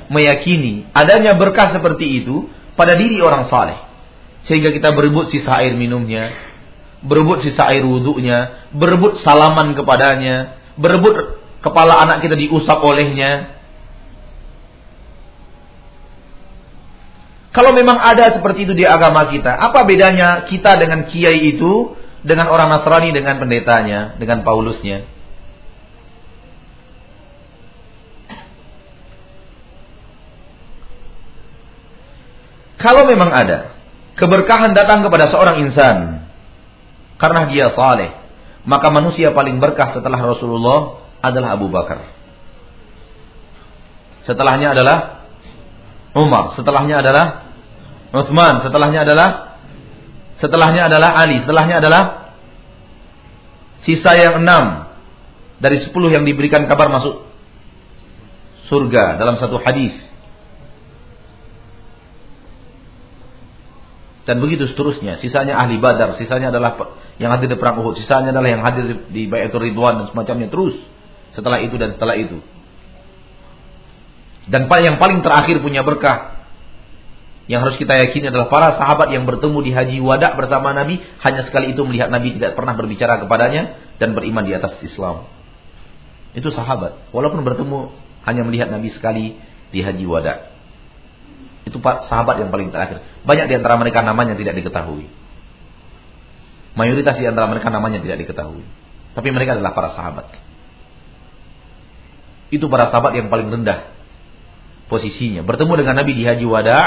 meyakini 0.09 0.89
adanya 0.97 1.37
berkah 1.37 1.77
seperti 1.77 2.25
itu 2.25 2.49
pada 2.73 2.97
diri 2.97 3.21
orang 3.21 3.45
saleh. 3.53 3.77
Sehingga 4.49 4.73
kita 4.73 4.97
berebut 4.97 5.29
sisa 5.29 5.61
air 5.61 5.77
minumnya, 5.77 6.33
berebut 7.05 7.45
sisa 7.45 7.69
air 7.69 7.85
wudhunya, 7.85 8.65
berebut 8.73 9.21
salaman 9.21 9.77
kepadanya, 9.77 10.57
berebut 10.73 11.37
kepala 11.61 12.01
anak 12.01 12.25
kita 12.25 12.33
diusap 12.33 12.81
olehnya, 12.81 13.57
Kalau 17.57 17.73
memang 17.73 17.97
ada 17.97 18.37
seperti 18.37 18.69
itu 18.69 18.77
di 18.77 18.85
agama 18.85 19.33
kita, 19.33 19.49
apa 19.49 19.81
bedanya 19.81 20.45
kita 20.45 20.77
dengan 20.77 21.09
kiai 21.09 21.57
itu 21.57 21.97
dengan 22.27 22.51
orang 22.51 22.67
Nasrani 22.67 23.15
dengan 23.15 23.39
pendetanya, 23.39 24.19
dengan 24.19 24.43
Paulusnya. 24.43 25.07
Kalau 32.77 33.09
memang 33.09 33.31
ada 33.33 33.73
keberkahan 34.19 34.75
datang 34.75 35.01
kepada 35.01 35.31
seorang 35.31 35.65
insan 35.65 36.27
karena 37.17 37.49
dia 37.49 37.73
saleh, 37.73 38.13
maka 38.67 38.93
manusia 38.93 39.33
paling 39.33 39.57
berkah 39.57 39.95
setelah 39.97 40.19
Rasulullah 40.21 41.01
adalah 41.23 41.57
Abu 41.57 41.71
Bakar. 41.71 42.05
Setelahnya 44.27 44.75
adalah 44.75 45.25
Umar, 46.13 46.53
setelahnya 46.59 46.99
adalah 46.99 47.25
Uthman, 48.11 48.61
setelahnya 48.67 49.07
adalah 49.07 49.46
Setelahnya 50.37 50.89
adalah 50.89 51.17
Ali, 51.17 51.41
setelahnya 51.41 51.81
adalah 51.81 52.03
Sisa 53.87 54.11
yang 54.19 54.43
enam 54.43 54.91
dari 55.63 55.79
sepuluh 55.87 56.11
yang 56.11 56.27
diberikan 56.27 56.67
kabar 56.67 56.91
masuk 56.91 57.23
surga 58.67 59.15
dalam 59.15 59.39
satu 59.39 59.57
hadis. 59.63 59.95
Dan 64.27 64.43
begitu 64.43 64.67
seterusnya. 64.67 65.23
Sisanya 65.23 65.55
ahli 65.55 65.79
badar. 65.79 66.19
Sisanya 66.19 66.51
adalah 66.51 66.99
yang 67.15 67.31
hadir 67.31 67.47
di 67.47 67.55
perang 67.55 67.79
Uhud. 67.79 67.95
Sisanya 67.95 68.35
adalah 68.35 68.51
yang 68.51 68.59
hadir 68.59 69.07
di 69.07 69.23
Bayatul 69.23 69.63
Ridwan 69.63 70.03
dan 70.03 70.05
semacamnya. 70.11 70.51
Terus. 70.51 70.75
Setelah 71.31 71.63
itu 71.63 71.79
dan 71.79 71.95
setelah 71.95 72.19
itu. 72.19 72.43
Dan 74.51 74.67
yang 74.67 74.99
paling 74.99 75.23
terakhir 75.23 75.63
punya 75.63 75.79
berkah. 75.87 76.36
Yang 77.47 77.59
harus 77.63 77.75
kita 77.79 77.95
yakini 77.95 78.27
adalah 78.27 78.51
para 78.51 78.75
sahabat 78.75 79.07
yang 79.15 79.23
bertemu 79.23 79.57
di 79.63 79.71
haji 79.71 79.97
wadah 80.03 80.35
bersama 80.35 80.75
Nabi. 80.75 80.99
Hanya 81.23 81.47
sekali 81.47 81.71
itu 81.71 81.81
melihat 81.87 82.11
Nabi 82.11 82.35
tidak 82.35 82.59
pernah 82.59 82.75
berbicara 82.75 83.23
kepadanya. 83.23 83.95
Dan 83.97 84.13
beriman 84.13 84.43
di 84.43 84.51
atas 84.51 84.75
Islam. 84.83 85.31
Itu 86.35 86.51
sahabat. 86.51 87.09
Walaupun 87.15 87.41
bertemu 87.47 87.95
hanya 88.27 88.43
melihat 88.43 88.67
Nabi 88.67 88.91
sekali 88.91 89.39
di 89.71 89.79
haji 89.79 90.03
wadah. 90.03 90.53
Itu 91.63 91.79
sahabat 91.83 92.43
yang 92.43 92.51
paling 92.51 92.71
terakhir. 92.75 93.03
Banyak 93.23 93.47
di 93.47 93.55
antara 93.59 93.75
mereka 93.79 94.03
namanya 94.03 94.35
tidak 94.35 94.59
diketahui. 94.59 95.07
Mayoritas 96.77 97.15
di 97.15 97.25
antara 97.25 97.47
mereka 97.47 97.71
namanya 97.71 98.03
tidak 98.03 98.21
diketahui. 98.27 98.63
Tapi 99.15 99.27
mereka 99.33 99.57
adalah 99.57 99.73
para 99.73 99.89
sahabat. 99.95 100.27
Itu 102.53 102.69
para 102.69 102.93
sahabat 102.93 103.17
yang 103.17 103.27
paling 103.27 103.49
rendah 103.49 103.91
posisinya. 104.87 105.43
Bertemu 105.43 105.73
dengan 105.83 105.95
Nabi 105.99 106.15
di 106.15 106.23
Haji 106.23 106.45
Wada, 106.47 106.79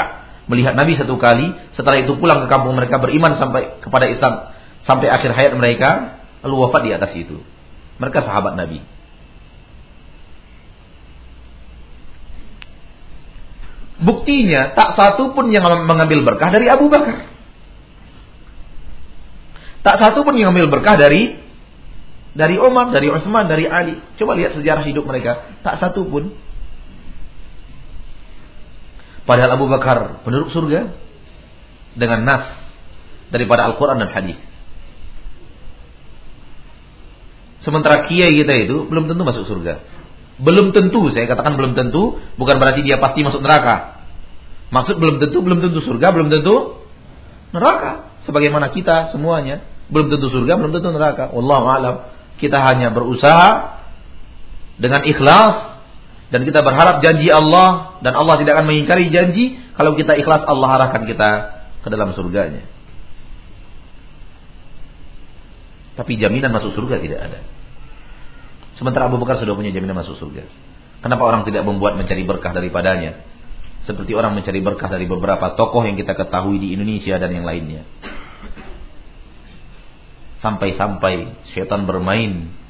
melihat 0.51 0.75
Nabi 0.75 0.99
satu 0.99 1.15
kali, 1.15 1.55
setelah 1.79 2.03
itu 2.03 2.19
pulang 2.19 2.43
ke 2.43 2.47
kampung 2.51 2.75
mereka 2.75 2.99
beriman 2.99 3.39
sampai 3.39 3.79
kepada 3.79 4.11
Islam 4.11 4.51
sampai 4.83 5.07
akhir 5.07 5.31
hayat 5.31 5.53
mereka, 5.55 6.19
lalu 6.43 6.67
wafat 6.67 6.81
di 6.83 6.91
atas 6.91 7.11
itu. 7.15 7.39
Mereka 8.01 8.25
sahabat 8.25 8.57
Nabi. 8.59 8.81
Buktinya 14.01 14.73
tak 14.73 14.97
satu 14.97 15.37
pun 15.37 15.53
yang 15.53 15.61
mengambil 15.85 16.25
berkah 16.25 16.49
dari 16.49 16.65
Abu 16.65 16.89
Bakar. 16.89 17.29
Tak 19.85 19.95
satu 20.01 20.25
pun 20.25 20.33
yang 20.33 20.49
mengambil 20.49 20.81
berkah 20.81 20.97
dari 20.97 21.37
dari 22.33 22.57
Umar, 22.57 22.89
dari 22.89 23.13
Utsman, 23.13 23.45
dari 23.45 23.69
Ali. 23.69 24.01
Coba 24.17 24.33
lihat 24.33 24.57
sejarah 24.57 24.81
hidup 24.89 25.05
mereka. 25.05 25.53
Tak 25.61 25.77
satu 25.77 26.09
pun. 26.09 26.33
Padahal 29.31 29.55
Abu 29.55 29.71
Bakar 29.71 30.27
penduduk 30.27 30.51
surga 30.51 30.91
dengan 31.95 32.19
nas 32.27 32.51
daripada 33.31 33.63
Al-Quran 33.63 34.03
dan 34.03 34.11
hadis. 34.11 34.35
Sementara 37.63 38.11
kiai 38.11 38.35
kita 38.43 38.51
itu 38.59 38.91
belum 38.91 39.07
tentu 39.07 39.23
masuk 39.23 39.47
surga. 39.47 39.87
Belum 40.35 40.75
tentu, 40.75 41.07
saya 41.15 41.31
katakan 41.31 41.55
belum 41.55 41.79
tentu, 41.79 42.19
bukan 42.35 42.59
berarti 42.59 42.83
dia 42.83 42.99
pasti 42.99 43.23
masuk 43.23 43.39
neraka. 43.39 44.03
Maksud 44.67 44.99
belum 44.99 45.23
tentu, 45.23 45.39
belum 45.39 45.63
tentu 45.63 45.79
surga, 45.79 46.11
belum 46.11 46.27
tentu 46.27 46.83
neraka. 47.55 48.11
Sebagaimana 48.27 48.75
kita 48.75 49.15
semuanya, 49.15 49.63
belum 49.87 50.11
tentu 50.11 50.27
surga, 50.27 50.59
belum 50.59 50.75
tentu 50.75 50.91
neraka. 50.91 51.31
Wallahu 51.31 51.71
alam. 51.71 51.95
Kita 52.35 52.59
hanya 52.67 52.91
berusaha 52.91 53.79
dengan 54.75 55.07
ikhlas 55.07 55.70
dan 56.31 56.47
kita 56.47 56.63
berharap 56.63 57.03
janji 57.03 57.27
Allah 57.27 57.99
dan 57.99 58.15
Allah 58.15 58.39
tidak 58.39 58.55
akan 58.55 58.65
mengingkari 58.71 59.11
janji 59.11 59.59
kalau 59.75 59.99
kita 59.99 60.15
ikhlas 60.15 60.47
Allah 60.47 60.79
arahkan 60.79 61.03
kita 61.03 61.29
ke 61.83 61.87
dalam 61.91 62.15
surganya. 62.15 62.63
Tapi 65.99 66.15
jaminan 66.15 66.55
masuk 66.55 66.71
surga 66.71 67.03
tidak 67.03 67.19
ada. 67.19 67.39
Sementara 68.79 69.11
Abu 69.11 69.19
Bakar 69.19 69.43
sudah 69.43 69.53
punya 69.59 69.75
jaminan 69.75 69.99
masuk 69.99 70.15
surga. 70.23 70.47
Kenapa 71.03 71.27
orang 71.27 71.43
tidak 71.43 71.67
membuat 71.67 71.99
mencari 71.99 72.23
berkah 72.23 72.55
daripadanya? 72.55 73.27
Seperti 73.83 74.15
orang 74.15 74.31
mencari 74.31 74.63
berkah 74.63 74.87
dari 74.87 75.09
beberapa 75.11 75.51
tokoh 75.59 75.83
yang 75.83 75.99
kita 75.99 76.15
ketahui 76.15 76.63
di 76.63 76.79
Indonesia 76.79 77.19
dan 77.19 77.29
yang 77.35 77.43
lainnya. 77.43 77.83
Sampai-sampai 80.39 81.43
setan 81.53 81.83
bermain 81.85 82.60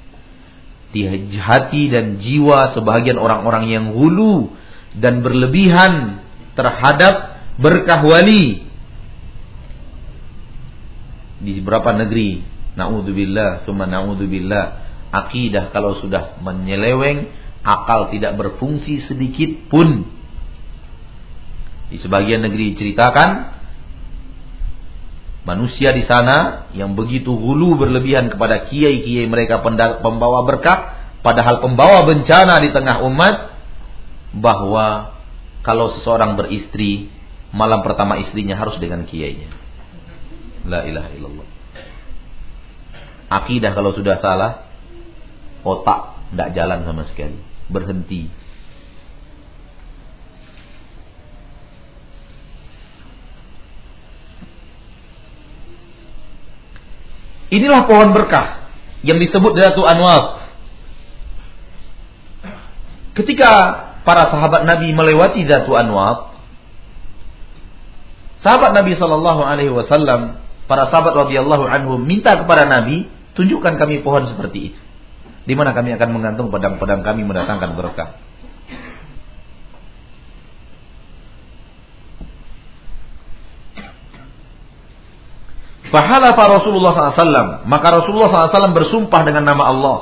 di 0.92 1.08
hati 1.40 1.88
dan 1.88 2.20
jiwa 2.20 2.76
sebagian 2.76 3.16
orang-orang 3.16 3.72
yang 3.72 3.86
hulu 3.96 4.52
dan 5.00 5.24
berlebihan 5.24 6.20
terhadap 6.54 7.40
berkah 7.56 8.04
wali 8.04 8.68
di 11.42 11.52
beberapa 11.64 11.96
negeri. 11.96 12.44
Naudzubillah, 12.72 13.68
summa 13.68 13.84
naudzubillah 13.88 14.66
akidah 15.12 15.76
kalau 15.76 16.00
sudah 16.00 16.40
menyeleweng, 16.40 17.28
akal 17.64 18.12
tidak 18.12 18.40
berfungsi 18.40 19.04
sedikit 19.08 19.68
pun. 19.68 20.08
Di 21.92 22.00
sebagian 22.00 22.48
negeri 22.48 22.72
diceritakan 22.76 23.61
manusia 25.42 25.90
di 25.94 26.06
sana 26.06 26.70
yang 26.78 26.94
begitu 26.94 27.34
hulu 27.34 27.78
berlebihan 27.82 28.30
kepada 28.30 28.70
kiai-kiai 28.70 29.26
mereka 29.26 29.62
pembawa 30.02 30.46
berkah, 30.46 31.12
padahal 31.26 31.62
pembawa 31.62 32.06
bencana 32.06 32.62
di 32.62 32.70
tengah 32.70 33.02
umat 33.06 33.36
bahwa 34.38 35.18
kalau 35.62 35.94
seseorang 35.98 36.38
beristri 36.38 37.10
malam 37.52 37.84
pertama 37.84 38.18
istrinya 38.22 38.58
harus 38.58 38.78
dengan 38.80 39.06
kiainya. 39.06 39.50
La 40.66 40.86
ilaha 40.86 41.10
illallah. 41.14 41.48
Akidah 43.32 43.72
kalau 43.74 43.96
sudah 43.96 44.20
salah 44.20 44.68
otak 45.64 46.20
tidak 46.32 46.50
jalan 46.56 46.80
sama 46.88 47.04
sekali, 47.10 47.40
berhenti. 47.68 48.41
Inilah 57.52 57.84
pohon 57.84 58.16
berkah 58.16 58.72
yang 59.04 59.20
disebut 59.20 59.52
Datu 59.60 59.84
Anwar. 59.84 60.48
Ketika 63.12 63.52
para 64.08 64.32
sahabat 64.32 64.64
Nabi 64.64 64.96
melewati 64.96 65.44
Datu 65.44 65.76
Anwar, 65.76 66.32
sahabat 68.40 68.72
Nabi 68.72 68.96
Shallallahu 68.96 69.42
Alaihi 69.44 69.74
Wasallam, 69.76 70.40
para 70.72 70.88
sahabat 70.88 71.28
radhiyallahu 71.28 71.68
anhu 71.68 72.00
minta 72.00 72.40
kepada 72.40 72.64
Nabi, 72.72 73.12
tunjukkan 73.36 73.76
kami 73.76 74.00
pohon 74.00 74.32
seperti 74.32 74.72
itu. 74.72 74.80
Di 75.44 75.52
mana 75.58 75.76
kami 75.76 75.92
akan 76.00 76.10
menggantung 76.16 76.48
pedang-pedang 76.56 77.04
kami 77.04 77.28
mendatangkan 77.28 77.76
berkah. 77.76 78.16
Fahala 85.92 86.32
Rasulullah 86.34 87.12
SAW. 87.12 87.68
Maka 87.68 87.88
Rasulullah 88.02 88.32
SAW 88.32 88.72
bersumpah 88.72 89.22
dengan 89.28 89.44
nama 89.44 89.64
Allah. 89.68 89.98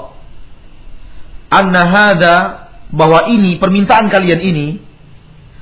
Anna 1.50 1.82
hada 1.90 2.36
bahwa 2.94 3.26
ini 3.26 3.58
permintaan 3.58 4.14
kalian 4.14 4.42
ini 4.42 4.68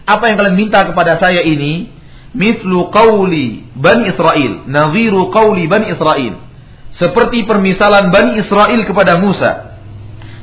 apa 0.08 0.32
yang 0.32 0.36
kalian 0.40 0.56
minta 0.60 0.84
kepada 0.84 1.16
saya 1.20 1.44
ini 1.44 1.92
mithlu 2.36 2.92
qawli 2.92 3.72
Bani 3.76 4.12
Israel 4.12 4.68
nadhiru 4.68 5.32
qawli 5.32 5.68
Bani 5.68 5.92
Israel 5.92 6.48
seperti 6.96 7.48
permisalan 7.48 8.10
Bani 8.10 8.42
Israel 8.42 8.82
kepada 8.84 9.22
Musa. 9.22 9.80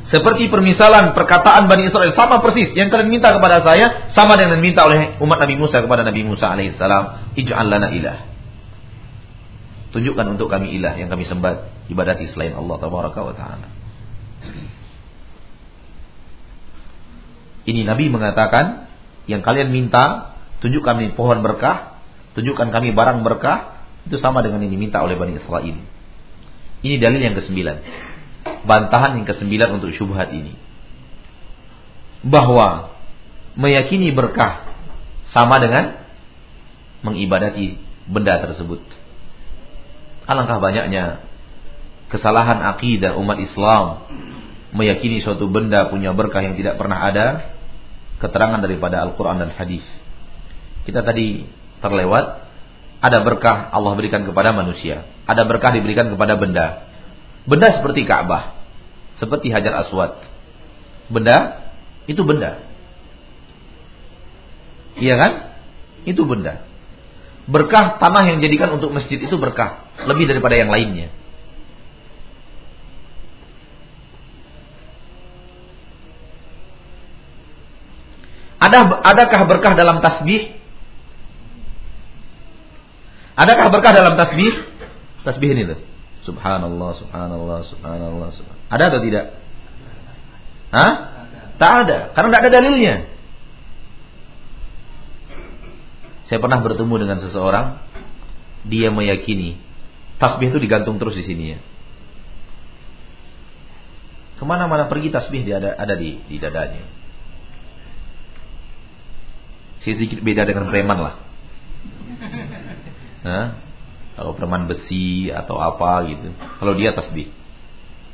Seperti 0.05 0.53
permisalan 0.53 1.16
perkataan 1.16 1.66
Bani 1.66 1.91
Israel 1.91 2.12
sama 2.14 2.39
persis 2.45 2.70
yang 2.76 2.93
kalian 2.93 3.11
minta 3.11 3.32
kepada 3.35 3.64
saya 3.64 4.12
sama 4.14 4.37
dengan 4.39 4.61
minta 4.61 4.85
oleh 4.85 5.16
umat 5.18 5.41
Nabi 5.43 5.57
Musa 5.59 5.80
kepada 5.82 6.07
Nabi 6.07 6.22
Musa 6.22 6.55
alaihissalam, 6.55 7.35
ij'al 7.35 7.66
lana 7.66 7.89
ilah. 7.91 8.34
Tunjukkan 9.95 10.34
untuk 10.34 10.51
kami 10.51 10.74
ilah 10.74 10.99
yang 10.99 11.07
kami 11.07 11.22
sembah 11.30 11.86
ibadati 11.86 12.26
selain 12.34 12.59
Allah 12.59 12.82
tabaraka 12.82 13.20
wa 13.22 13.30
taala. 13.30 13.70
Ini 17.62 17.86
Nabi 17.86 18.11
mengatakan 18.11 18.90
yang 19.30 19.47
kalian 19.47 19.70
minta 19.70 20.34
tunjuk 20.59 20.82
kami 20.82 21.14
pohon 21.14 21.47
berkah, 21.47 22.03
tunjukkan 22.34 22.74
kami 22.74 22.90
barang 22.90 23.22
berkah, 23.22 23.86
itu 24.11 24.18
sama 24.18 24.42
dengan 24.42 24.66
ini 24.66 24.74
minta 24.74 24.99
oleh 24.99 25.14
Bani 25.14 25.38
Israel. 25.38 25.78
Ini 26.82 26.95
dalil 26.99 27.22
yang 27.22 27.38
kesembilan. 27.38 27.76
Bantahan 28.66 29.22
yang 29.22 29.30
kesembilan 29.30 29.78
untuk 29.78 29.95
syubhat 29.95 30.34
ini. 30.34 30.59
Bahwa 32.26 32.90
meyakini 33.55 34.11
berkah 34.11 34.74
sama 35.30 35.62
dengan 35.62 36.03
mengibadati 37.07 37.78
benda 38.11 38.42
tersebut. 38.42 39.03
Alangkah 40.24 40.58
banyaknya 40.60 41.20
kesalahan 42.08 42.64
akidah 42.64 43.16
umat 43.20 43.36
Islam 43.40 44.08
meyakini 44.74 45.20
suatu 45.20 45.46
benda 45.48 45.88
punya 45.92 46.16
berkah 46.16 46.40
yang 46.40 46.56
tidak 46.56 46.80
pernah 46.80 47.04
ada 47.04 47.54
keterangan 48.18 48.60
daripada 48.62 49.04
Al-Quran 49.04 49.44
dan 49.44 49.50
Hadis. 49.52 49.84
Kita 50.88 51.04
tadi 51.04 51.44
terlewat 51.84 52.44
ada 53.04 53.18
berkah 53.20 53.68
Allah 53.68 53.92
berikan 53.92 54.24
kepada 54.24 54.56
manusia. 54.56 55.04
Ada 55.28 55.44
berkah 55.44 55.76
diberikan 55.76 56.08
kepada 56.08 56.40
benda. 56.40 56.88
Benda 57.44 57.76
seperti 57.76 58.08
Ka'bah, 58.08 58.56
seperti 59.20 59.52
Hajar 59.52 59.84
Aswad. 59.84 60.24
Benda 61.12 61.68
itu 62.08 62.24
benda. 62.24 62.64
Iya 64.96 65.14
kan? 65.20 65.32
Itu 66.08 66.24
benda. 66.24 66.64
Berkah 67.45 68.01
tanah 68.01 68.24
yang 68.32 68.40
dijadikan 68.40 68.72
untuk 68.72 68.88
masjid 68.88 69.20
itu 69.20 69.36
berkah, 69.36 69.84
lebih 70.09 70.24
daripada 70.24 70.57
yang 70.57 70.72
lainnya. 70.72 71.12
Ada 78.64 78.80
adakah 78.80 79.40
berkah 79.45 79.76
dalam 79.76 80.01
tasbih? 80.01 80.57
Adakah 83.36 83.66
berkah 83.68 83.92
dalam 83.92 84.16
tasbih? 84.16 84.64
Tasbih 85.20 85.53
ini 85.53 85.68
tuh. 85.68 85.80
Subhanallah, 86.24 86.97
subhanallah, 86.97 87.61
subhanallah, 87.68 88.28
subhanallah. 88.32 88.72
Ada 88.72 88.84
atau 88.88 89.01
tidak? 89.05 89.24
Hah? 90.72 90.92
Tak 91.61 91.70
ada, 91.84 91.99
karena 92.16 92.28
tidak 92.32 92.40
ada 92.40 92.51
dalilnya. 92.57 92.95
Saya 96.28 96.40
pernah 96.40 96.60
bertemu 96.64 96.94
dengan 96.96 97.18
seseorang, 97.20 97.80
dia 98.64 98.88
meyakini 98.88 99.60
tasbih 100.16 100.48
itu 100.48 100.58
digantung 100.62 100.96
terus 100.96 101.18
di 101.18 101.24
sini 101.26 101.44
ya. 101.52 101.58
Ke 104.40 104.44
mana-mana 104.48 104.88
pergi 104.88 105.12
tasbih 105.12 105.44
dia 105.44 105.60
ada, 105.60 105.76
ada 105.76 105.94
di, 105.94 106.18
di 106.26 106.36
dadanya. 106.40 106.84
Sedikit 109.84 110.24
beda 110.24 110.48
dengan 110.48 110.68
preman 110.72 110.98
lah. 111.00 111.14
Nah, 113.24 113.56
kalau 114.20 114.36
preman 114.36 114.68
besi 114.68 115.32
atau 115.32 115.56
apa 115.56 116.04
gitu. 116.12 116.28
Kalau 116.60 116.76
dia 116.76 116.92
tasbih. 116.92 117.32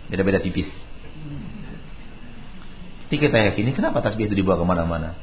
Beda-beda 0.07 0.39
tipis. 0.39 0.71
Jadi 3.11 3.19
kita 3.19 3.43
yakini 3.43 3.75
kenapa 3.75 4.07
tasbih 4.07 4.31
itu 4.31 4.39
dibawa 4.39 4.63
ke 4.63 4.67
mana-mana. 4.71 5.19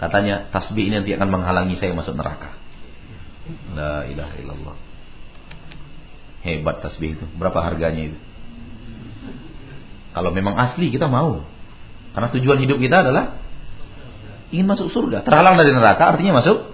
Katanya 0.00 0.48
tasbih 0.48 0.88
ini 0.88 1.04
nanti 1.04 1.12
akan 1.12 1.28
menghalangi 1.28 1.76
saya 1.76 1.92
masuk 1.92 2.16
neraka. 2.16 2.56
La 3.76 4.08
ilaha 4.08 4.34
illallah. 4.40 4.76
Hebat 6.40 6.80
tasbih 6.80 7.20
itu. 7.20 7.24
Berapa 7.36 7.60
harganya 7.60 8.08
itu? 8.08 8.18
Kalau 10.16 10.32
memang 10.32 10.56
asli 10.56 10.88
kita 10.88 11.04
mau. 11.04 11.44
Karena 12.16 12.32
tujuan 12.32 12.64
hidup 12.64 12.80
kita 12.80 13.04
adalah 13.04 13.44
ingin 14.48 14.72
masuk 14.72 14.88
surga. 14.88 15.20
Terhalang 15.20 15.60
dari 15.60 15.68
neraka 15.76 16.16
artinya 16.16 16.40
masuk. 16.40 16.72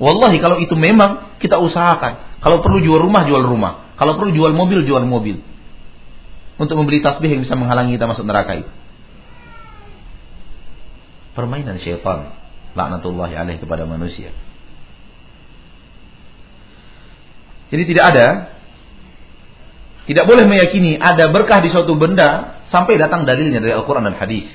Wallahi 0.00 0.40
kalau 0.40 0.56
itu 0.56 0.72
memang 0.80 1.36
kita 1.36 1.60
usahakan. 1.60 2.40
Kalau 2.40 2.64
perlu 2.64 2.80
jual 2.80 3.04
rumah, 3.04 3.28
jual 3.28 3.44
rumah. 3.44 3.92
Kalau 4.00 4.16
perlu 4.16 4.32
jual 4.32 4.56
mobil, 4.56 4.80
jual 4.88 5.04
mobil. 5.04 5.44
Untuk 6.56 6.72
membeli 6.80 7.04
tasbih 7.04 7.36
yang 7.36 7.44
bisa 7.44 7.52
menghalangi 7.52 8.00
kita 8.00 8.08
masuk 8.08 8.24
neraka 8.24 8.64
itu. 8.64 8.72
Permainan 11.36 11.84
syaitan 11.84 12.45
laknatullahi 12.76 13.34
alaih 13.34 13.56
kepada 13.56 13.88
manusia. 13.88 14.30
Jadi 17.72 17.82
tidak 17.88 18.04
ada 18.14 18.26
tidak 20.06 20.24
boleh 20.30 20.46
meyakini 20.46 20.94
ada 21.02 21.34
berkah 21.34 21.58
di 21.58 21.74
suatu 21.74 21.98
benda 21.98 22.62
sampai 22.70 22.94
datang 22.94 23.26
dalilnya 23.26 23.58
dari 23.58 23.74
Al-Quran 23.74 24.06
dan 24.06 24.14
Hadis. 24.14 24.46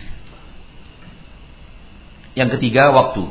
Yang 2.32 2.56
ketiga, 2.56 2.96
waktu. 2.96 3.28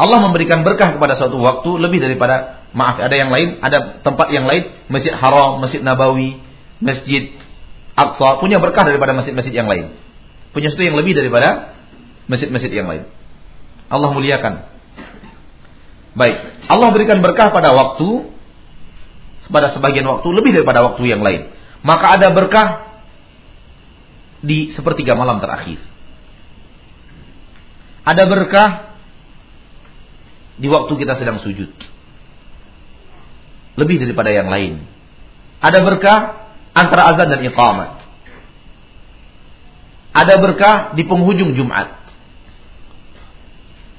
Allah 0.00 0.18
memberikan 0.24 0.64
berkah 0.64 0.96
kepada 0.96 1.14
suatu 1.20 1.36
waktu 1.36 1.70
lebih 1.76 2.00
daripada 2.00 2.64
maaf 2.72 2.98
ada 2.98 3.12
yang 3.12 3.28
lain, 3.28 3.60
ada 3.60 4.00
tempat 4.00 4.32
yang 4.32 4.48
lain, 4.48 4.72
Masjid 4.88 5.12
Haram, 5.12 5.60
Masjid 5.60 5.84
Nabawi, 5.84 6.40
Masjid 6.80 7.36
Aqsa 7.94 8.42
punya 8.42 8.58
berkah 8.58 8.82
daripada 8.82 9.14
masjid-masjid 9.14 9.54
yang 9.54 9.70
lain. 9.70 9.94
Punya 10.50 10.74
sesuatu 10.74 10.82
yang 10.82 10.98
lebih 10.98 11.14
daripada 11.14 11.78
masjid-masjid 12.26 12.74
yang 12.74 12.90
lain. 12.90 13.06
Allah 13.88 14.10
muliakan. 14.12 14.54
Baik, 16.14 16.36
Allah 16.70 16.88
berikan 16.94 17.18
berkah 17.20 17.50
pada 17.50 17.74
waktu 17.74 18.32
pada 19.50 19.76
sebagian 19.76 20.08
waktu 20.08 20.28
lebih 20.32 20.56
daripada 20.56 20.80
waktu 20.82 21.04
yang 21.04 21.20
lain. 21.20 21.52
Maka 21.84 22.16
ada 22.16 22.32
berkah 22.32 22.96
di 24.40 24.72
sepertiga 24.72 25.12
malam 25.12 25.40
terakhir. 25.40 25.80
Ada 28.04 28.24
berkah 28.28 28.68
di 30.60 30.68
waktu 30.68 30.92
kita 30.96 31.16
sedang 31.20 31.40
sujud. 31.40 31.72
Lebih 33.74 33.96
daripada 34.00 34.30
yang 34.30 34.48
lain. 34.52 34.86
Ada 35.64 35.80
berkah 35.82 36.18
antara 36.76 37.10
azan 37.10 37.28
dan 37.32 37.40
iqamat. 37.42 37.90
Ada 40.14 40.34
berkah 40.38 40.76
di 40.94 41.02
penghujung 41.08 41.58
Jumat. 41.58 42.03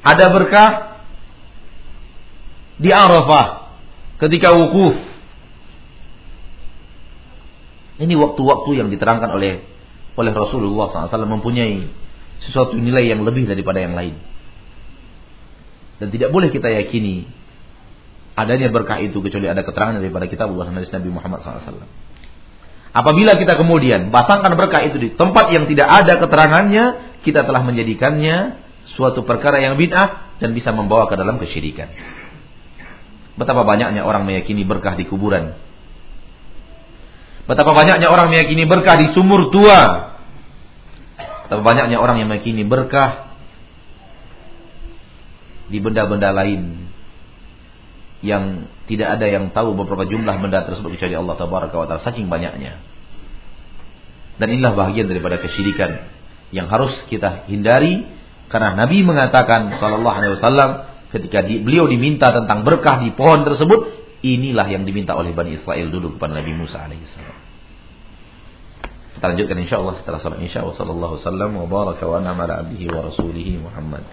Ada 0.05 0.29
berkah 0.29 0.69
di 2.77 2.93
Arafah 2.93 3.73
ketika 4.21 4.53
wukuf. 4.53 4.95
Ini 7.95 8.13
waktu-waktu 8.13 8.71
yang 8.75 8.93
diterangkan 8.93 9.33
oleh 9.33 9.65
oleh 10.15 10.31
Rasulullah 10.31 10.91
SAW 10.91 11.25
mempunyai 11.25 11.89
sesuatu 12.43 12.75
nilai 12.77 13.09
yang 13.09 13.23
lebih 13.23 13.47
daripada 13.49 13.81
yang 13.81 13.95
lain. 13.95 14.19
Dan 15.97 16.11
tidak 16.11 16.29
boleh 16.35 16.51
kita 16.51 16.67
yakini 16.69 17.25
adanya 18.35 18.67
berkah 18.67 18.99
itu 18.99 19.15
kecuali 19.23 19.47
ada 19.47 19.63
keterangan 19.63 19.95
daripada 19.95 20.27
kitab 20.27 20.51
Allah 20.51 20.69
dan 20.69 20.83
Nabi 20.83 21.09
Muhammad 21.09 21.39
SAW. 21.39 21.87
Apabila 22.95 23.35
kita 23.35 23.59
kemudian 23.59 24.11
pasangkan 24.11 24.55
berkah 24.55 24.83
itu 24.87 24.99
di 24.99 25.09
tempat 25.15 25.51
yang 25.51 25.67
tidak 25.67 25.87
ada 25.87 26.19
keterangannya, 26.19 26.85
kita 27.23 27.43
telah 27.47 27.63
menjadikannya 27.63 28.64
suatu 28.93 29.25
perkara 29.25 29.57
yang 29.57 29.73
bid'ah 29.73 30.37
dan 30.37 30.53
bisa 30.53 30.69
membawa 30.69 31.09
ke 31.09 31.17
dalam 31.17 31.41
kesyirikan. 31.41 31.89
Betapa 33.35 33.65
banyaknya 33.65 34.05
orang 34.05 34.23
meyakini 34.23 34.63
berkah 34.63 34.93
di 34.95 35.09
kuburan. 35.09 35.57
Betapa 37.45 37.73
banyaknya 37.73 38.07
orang 38.07 38.31
meyakini 38.31 38.63
berkah 38.69 38.95
di 38.95 39.11
sumur 39.11 39.49
tua. 39.49 40.13
Betapa 41.45 41.61
banyaknya 41.61 41.97
orang 41.99 42.21
yang 42.21 42.29
meyakini 42.31 42.63
berkah 42.63 43.33
di 45.65 45.81
benda-benda 45.81 46.29
lain 46.29 46.85
yang 48.21 48.69
tidak 48.85 49.17
ada 49.17 49.25
yang 49.29 49.49
tahu 49.53 49.73
beberapa 49.77 50.05
jumlah 50.05 50.37
benda 50.41 50.65
tersebut 50.65 50.97
kecuali 50.97 51.13
Allah 51.17 51.35
tabaraka 51.37 51.75
wa 51.75 51.85
taala 51.89 52.05
saking 52.05 52.29
banyaknya. 52.29 52.81
Dan 54.35 54.47
inilah 54.51 54.73
bagian 54.73 55.07
daripada 55.07 55.39
kesyirikan 55.39 56.11
yang 56.51 56.67
harus 56.69 56.91
kita 57.07 57.47
hindari 57.47 58.05
karena 58.47 58.77
Nabi 58.77 59.01
mengatakan 59.01 59.75
sallallahu 59.81 60.15
alaihi 60.15 60.33
wasallam 60.37 60.69
ketika 61.09 61.45
di, 61.45 61.63
beliau 61.63 61.89
diminta 61.89 62.29
tentang 62.29 62.61
berkah 62.61 63.01
di 63.01 63.15
pohon 63.15 63.47
tersebut, 63.47 63.79
inilah 64.21 64.67
yang 64.69 64.83
diminta 64.83 65.15
oleh 65.15 65.31
Bani 65.31 65.57
Israel 65.57 65.87
dulu 65.89 66.17
kepada 66.17 66.37
Nabi 66.37 66.51
Musa 66.53 66.85
alaihissalam. 66.85 67.37
Kita 69.15 69.25
lanjutkan 69.31 69.57
insyaallah 69.63 69.95
setelah 70.03 70.19
salat 70.19 70.43
isya 70.43 70.67
wa 70.67 70.75
sallallahu 70.75 71.23
wasallam 71.23 71.49
wa 71.55 71.65
baraka 71.71 72.03
wa 72.03 72.19
ala 72.19 72.67
abdihi 72.67 72.91
wa 72.91 73.07
rasulihi 73.07 73.63
Muhammad. 73.63 74.03